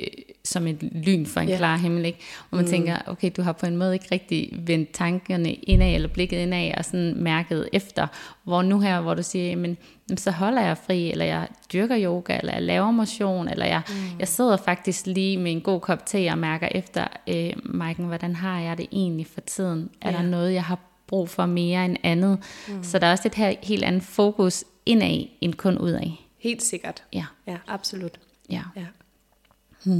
[0.48, 1.56] som et lyn for en Ja.
[1.56, 2.18] klar himmel, ikke?
[2.48, 2.70] Hvor man mm.
[2.70, 6.72] tænker, okay, du har på en måde ikke rigtig vendt tankerne indad, eller blikket indad,
[6.76, 8.06] og sådan mærket efter.
[8.44, 9.76] Hvor nu her, hvor du siger, men
[10.16, 13.94] så holder jeg fri, eller jeg dyrker yoga, eller jeg laver motion, eller jeg, mm.
[14.18, 18.36] jeg sidder faktisk lige med en god kop te og mærker efter, øh, Maiken, hvordan
[18.36, 19.90] har jeg det egentlig for tiden?
[20.02, 22.38] Er der noget, jeg har brug for mere end andet?
[22.68, 22.84] Mm.
[22.84, 26.10] Så der er også et her, helt andet fokus indad, end kun udad.
[26.38, 27.02] Helt sikkert.
[27.12, 28.18] Ja, Ja, absolut.
[28.50, 28.62] ja.
[28.76, 29.90] Ja.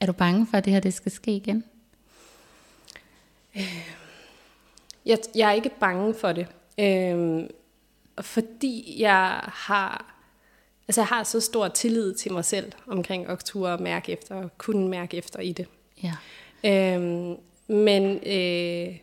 [0.00, 1.64] Er du bange for, at det her det skal ske igen?
[5.06, 6.46] Jeg, jeg er ikke bange for det,
[6.78, 7.48] øhm,
[8.20, 10.14] fordi jeg har,
[10.88, 14.58] altså jeg har så stor tillid til mig selv omkring at ture mærke efter, og
[14.58, 15.66] kunne mærke efter i det.
[16.02, 16.14] Ja.
[16.64, 18.96] Øhm, men, øh,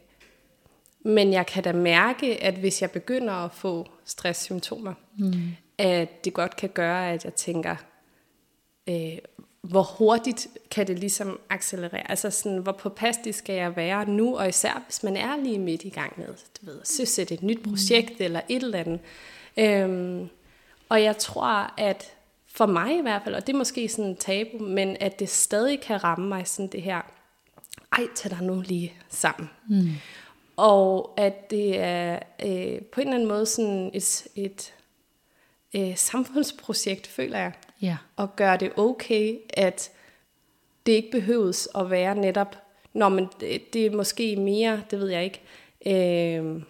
[1.02, 5.34] men jeg kan da mærke, at hvis jeg begynder at få stresssymptomer, mm.
[5.78, 7.76] at det godt kan gøre, at jeg tænker,
[8.90, 9.18] øh,
[9.70, 12.10] hvor hurtigt kan det ligesom accelerere?
[12.10, 15.84] Altså sådan, hvor påpasselig skal jeg være nu, og især hvis man er lige midt
[15.84, 18.26] i gang med, du ved, at søsætte et nyt projekt mm.
[18.26, 19.00] eller et eller andet.
[19.58, 20.30] Øhm,
[20.90, 22.14] og jeg tror, at
[22.48, 25.30] for mig i hvert fald, og det er måske sådan en tabu, men at det
[25.30, 27.02] stadig kan ramme mig sådan det her,
[27.92, 29.50] ej, tag dig nu lige sammen.
[29.70, 29.90] Mm.
[30.58, 34.74] Og at det er øh, på en eller anden måde sådan et, et
[35.76, 37.52] øh, samfundsprojekt, føler jeg
[37.82, 37.98] Ja.
[38.16, 39.92] og gøre det okay, at
[40.86, 42.56] det ikke behøves at være netop,
[42.94, 45.42] når man, det, det er måske mere, det ved jeg ikke,
[45.86, 46.62] øh,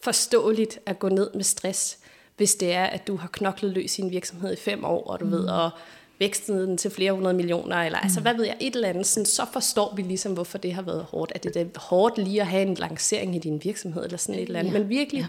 [0.00, 1.98] forståeligt at gå ned med stress,
[2.36, 5.20] hvis det er, at du har knoklet løs i en virksomhed i fem år, og
[5.20, 5.30] du mm.
[5.30, 5.70] ved, og
[6.18, 8.04] vækstet den til flere hundrede millioner, eller mm.
[8.04, 10.82] altså, hvad ved jeg, et eller andet, sådan, så forstår vi ligesom, hvorfor det har
[10.82, 11.32] været hårdt.
[11.34, 14.46] At det er hårdt lige at have en lancering i din virksomhed, eller sådan et
[14.46, 14.72] eller andet.
[14.72, 15.26] Ja, Men virkelig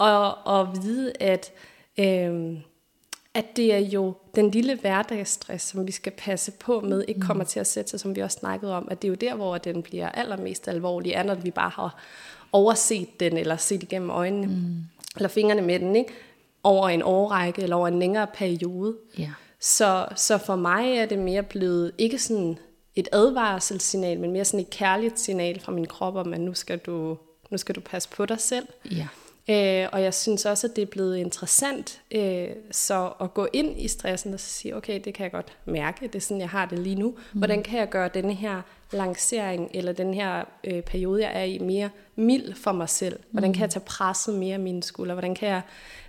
[0.00, 0.26] ja.
[0.26, 1.52] at, at vide, at,
[1.98, 2.58] øh,
[3.36, 7.44] at det er jo den lille hverdagsstress, som vi skal passe på med, ikke kommer
[7.44, 9.58] til at sætte sig, som vi også snakkede om, at det er jo der, hvor
[9.58, 12.02] den bliver allermest alvorlig, er, når vi bare har
[12.52, 14.84] overset den, eller set igennem øjnene, mm.
[15.16, 16.12] eller fingrene med den, ikke?
[16.62, 18.96] over en årrække, eller over en længere periode.
[19.18, 19.30] Ja.
[19.60, 22.58] Så, så for mig er det mere blevet, ikke sådan
[22.94, 26.78] et advarselssignal, men mere sådan et kærligt signal fra min krop, om at nu skal
[26.78, 27.18] du,
[27.50, 28.66] nu skal du passe på dig selv.
[28.90, 29.08] Ja.
[29.50, 33.80] Øh, og jeg synes også, at det er blevet interessant øh, så at gå ind
[33.80, 36.48] i stressen og så sige, okay, det kan jeg godt mærke, det er sådan, jeg
[36.48, 37.08] har det lige nu.
[37.08, 37.38] Mm.
[37.38, 41.58] Hvordan kan jeg gøre denne her lancering, eller den her øh, periode, jeg er i,
[41.58, 43.20] mere mild for mig selv?
[43.30, 45.14] Hvordan kan jeg tage presset mere af mine skuldre?
[45.14, 45.62] Hvordan kan jeg,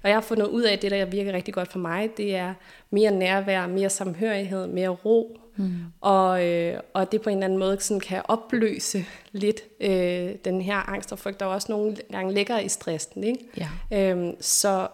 [0.04, 2.36] og jeg har fundet ud af, at det, der virker rigtig godt for mig, det
[2.36, 2.54] er
[2.90, 5.80] mere nærvær, mere samhørighed, mere ro, Mm.
[6.02, 10.62] Og, øh, og det på en eller anden måde sådan kan opløse lidt øh, den
[10.62, 13.24] her angst og frygt, der også nogle gange ligger i stressen.
[13.24, 13.46] Ikke?
[13.58, 13.70] Ja.
[14.12, 14.88] Øhm, så,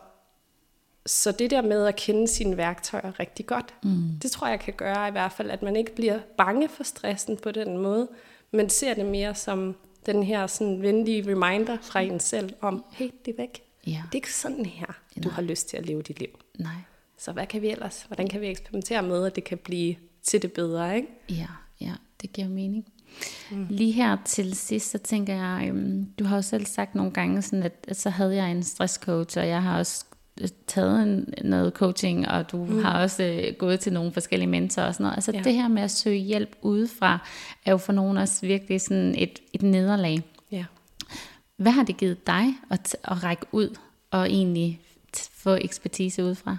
[1.06, 4.20] så det der med at kende sine værktøjer rigtig godt, mm.
[4.22, 7.38] det tror jeg kan gøre i hvert fald, at man ikke bliver bange for stressen
[7.38, 8.08] på den måde,
[8.52, 13.10] men ser det mere som den her sådan venlige reminder fra en selv om, hey,
[13.26, 13.64] det er væk.
[13.88, 13.92] Ja.
[13.92, 15.32] Det er ikke sådan her, du Nej.
[15.32, 16.30] har lyst til at leve dit liv.
[16.60, 16.72] Nej.
[17.18, 18.02] Så hvad kan vi ellers?
[18.02, 21.08] Hvordan kan vi eksperimentere med, at det kan blive til det bedre, ikke?
[21.30, 21.48] Ja,
[21.82, 22.86] ja, det giver mening.
[23.52, 23.68] Mm.
[23.70, 27.42] Lige her til sidst, så tænker jeg, øhm, du har jo selv sagt nogle gange,
[27.42, 30.06] sådan at, at så havde jeg en stresscoach, og jeg har også
[30.42, 32.84] øh, taget en, noget coaching, og du mm.
[32.84, 35.16] har også øh, gået til nogle forskellige mentorer og sådan noget.
[35.16, 35.38] Altså Ja.
[35.38, 35.44] ja.
[35.44, 37.28] det her med at søge hjælp udefra,
[37.66, 40.24] er jo for nogen også virkelig sådan et, et nederlag.
[40.52, 40.66] Ja.
[41.58, 43.78] Hvad har det givet dig at, at række ud
[44.12, 44.80] og egentlig
[45.14, 46.58] få ekspertise udefra?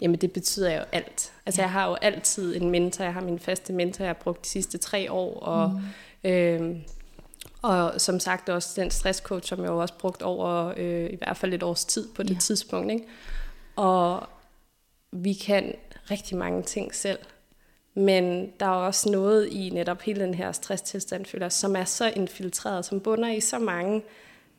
[0.00, 1.32] Jamen det betyder jo alt.
[1.46, 3.04] Altså jeg har jo altid en mentor.
[3.04, 5.40] Jeg har min faste mentor, jeg har brugt de sidste tre år.
[5.40, 5.70] Og,
[6.24, 6.30] mm.
[6.30, 6.76] øh,
[7.62, 11.36] og som sagt også den stresscoach, som jeg jo også brugt over øh, i hvert
[11.36, 12.38] fald et års tid på det ja.
[12.38, 12.92] tidspunkt.
[12.92, 13.04] Ikke?
[13.76, 14.26] Og
[15.12, 15.74] vi kan
[16.10, 17.18] rigtig mange ting selv.
[17.94, 22.12] Men der er også noget i netop hele den her stresstilstand, føler som er så
[22.16, 24.02] infiltreret, som bunder i så mange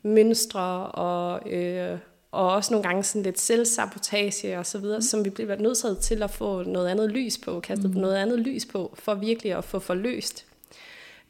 [0.02, 1.98] mønstre og, øh,
[2.32, 5.02] og også nogle gange sådan lidt selvsabotage og så videre, mm.
[5.02, 8.00] som vi bliver nødt til at få noget andet lys på, kastet mm.
[8.00, 10.46] noget andet lys på, for virkelig at få forløst.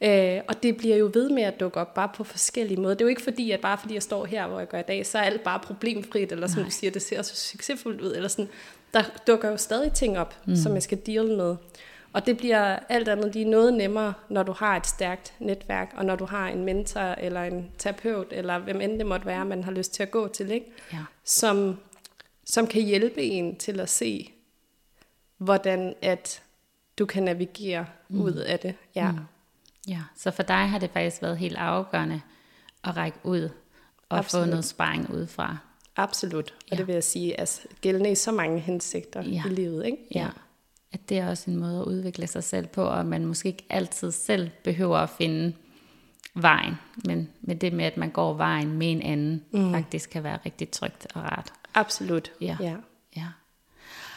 [0.03, 2.95] Øh, og det bliver jo ved med at dukke op bare på forskellige måder.
[2.95, 4.83] Det er jo ikke fordi, at bare fordi jeg står her, hvor jeg gør i
[4.87, 6.65] dag, så er alt bare problemfrit, eller som Nej.
[6.65, 8.49] du siger, det ser så succesfuldt ud, eller sådan.
[8.93, 10.55] Der dukker jo stadig ting op, mm.
[10.55, 11.55] som jeg skal deal med.
[12.13, 16.05] Og det bliver alt andet lige noget nemmere, når du har et stærkt netværk, og
[16.05, 19.63] når du har en mentor, eller en terapeut, eller hvem end det måtte være, man
[19.63, 20.71] har lyst til at gå til, ikke?
[20.93, 21.03] Ja.
[21.23, 21.79] Som,
[22.45, 24.33] som kan hjælpe en til at se,
[25.37, 26.41] hvordan at
[26.99, 28.21] du kan navigere mm.
[28.21, 28.75] ud af det.
[28.95, 29.11] Ja.
[29.11, 29.19] Mm.
[29.87, 32.21] ja, så for dig har det faktisk været helt afgørende
[32.83, 33.49] at række ud
[34.09, 34.45] og Absolut.
[34.45, 35.57] få noget sparring udefra.
[35.95, 36.75] Absolut, og ja.
[36.75, 39.43] det vil jeg sige, altså gældende i så mange hensigter ja.
[39.45, 39.85] i livet.
[39.85, 39.97] Ikke?
[40.15, 40.19] Ja.
[40.19, 40.29] ja
[40.93, 43.65] at det er også en måde at udvikle sig selv på, og man måske ikke
[43.69, 45.53] altid selv behøver at finde
[46.33, 46.73] vejen,
[47.05, 49.71] men med det med, at man går vejen med en anden, mm.
[49.71, 51.53] faktisk kan være rigtig trygt og rart.
[51.73, 52.57] Absolut, ja.
[52.59, 52.75] ja.
[53.15, 53.25] ja.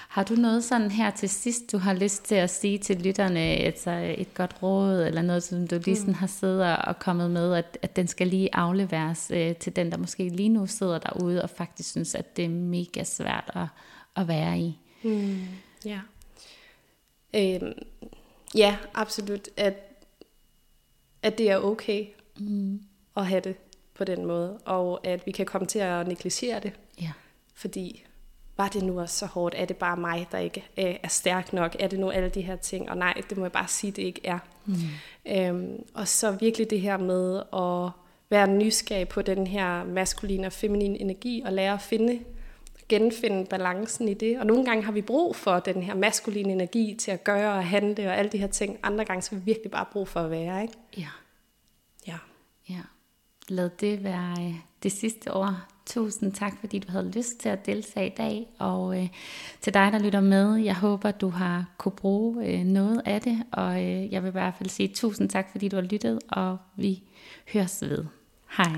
[0.09, 3.41] Har du noget sådan her til sidst, du har lyst til at sige til lytterne,
[3.41, 6.19] altså et godt råd, eller noget, som du lige sådan mm.
[6.19, 9.99] har siddet og kommet med, at, at den skal lige afleveres øh, til den, der
[9.99, 13.67] måske lige nu sidder derude, og faktisk synes, at det er mega svært at,
[14.17, 14.79] at være i?
[15.05, 15.39] Mm.
[15.85, 16.01] Ja.
[17.35, 17.73] Øh,
[18.55, 19.75] ja, absolut, at,
[21.23, 22.07] at det er okay
[22.39, 22.81] mm.
[23.17, 23.57] at have det
[23.95, 26.73] på den måde, og at vi kan komme til at negligere det.
[27.01, 27.13] Ja.
[27.55, 28.05] Fordi
[28.57, 29.55] var det nu også så hårdt?
[29.59, 31.77] Er det bare mig, der ikke er, er stærk nok?
[31.81, 32.91] Er det nu alle de her ting?
[32.91, 34.39] Og nej, det må jeg bare sige, det ikke er.
[34.65, 34.75] Mm.
[35.27, 37.91] Øhm, og så virkelig det her med at
[38.31, 42.21] være nysgerrig på den her maskuline og feminine energi, og lære at finde
[42.89, 44.39] genfinde balancen i det.
[44.39, 47.67] Og nogle gange har vi brug for den her maskuline energi til at gøre og
[47.67, 48.79] handle og alle de her ting.
[48.83, 50.75] Andre gange så har vi virkelig bare brug for at være, ikke?
[50.97, 51.09] Ja.
[52.07, 52.17] Ja.
[52.69, 52.81] Ja.
[53.49, 55.55] Lad det være øh, det sidste ord.
[55.87, 58.47] Tusind tak, fordi du havde lyst til at deltage i dag.
[58.59, 59.09] Og øh,
[59.61, 63.43] til dig, der lytter med, jeg håber, du har kunne bruge øh, noget af det.
[63.53, 66.59] Og øh, jeg vil i hvert fald sige tusind tak, fordi du har lyttet, og
[66.77, 67.03] vi
[67.53, 68.05] høres ved.
[68.57, 68.73] Hej.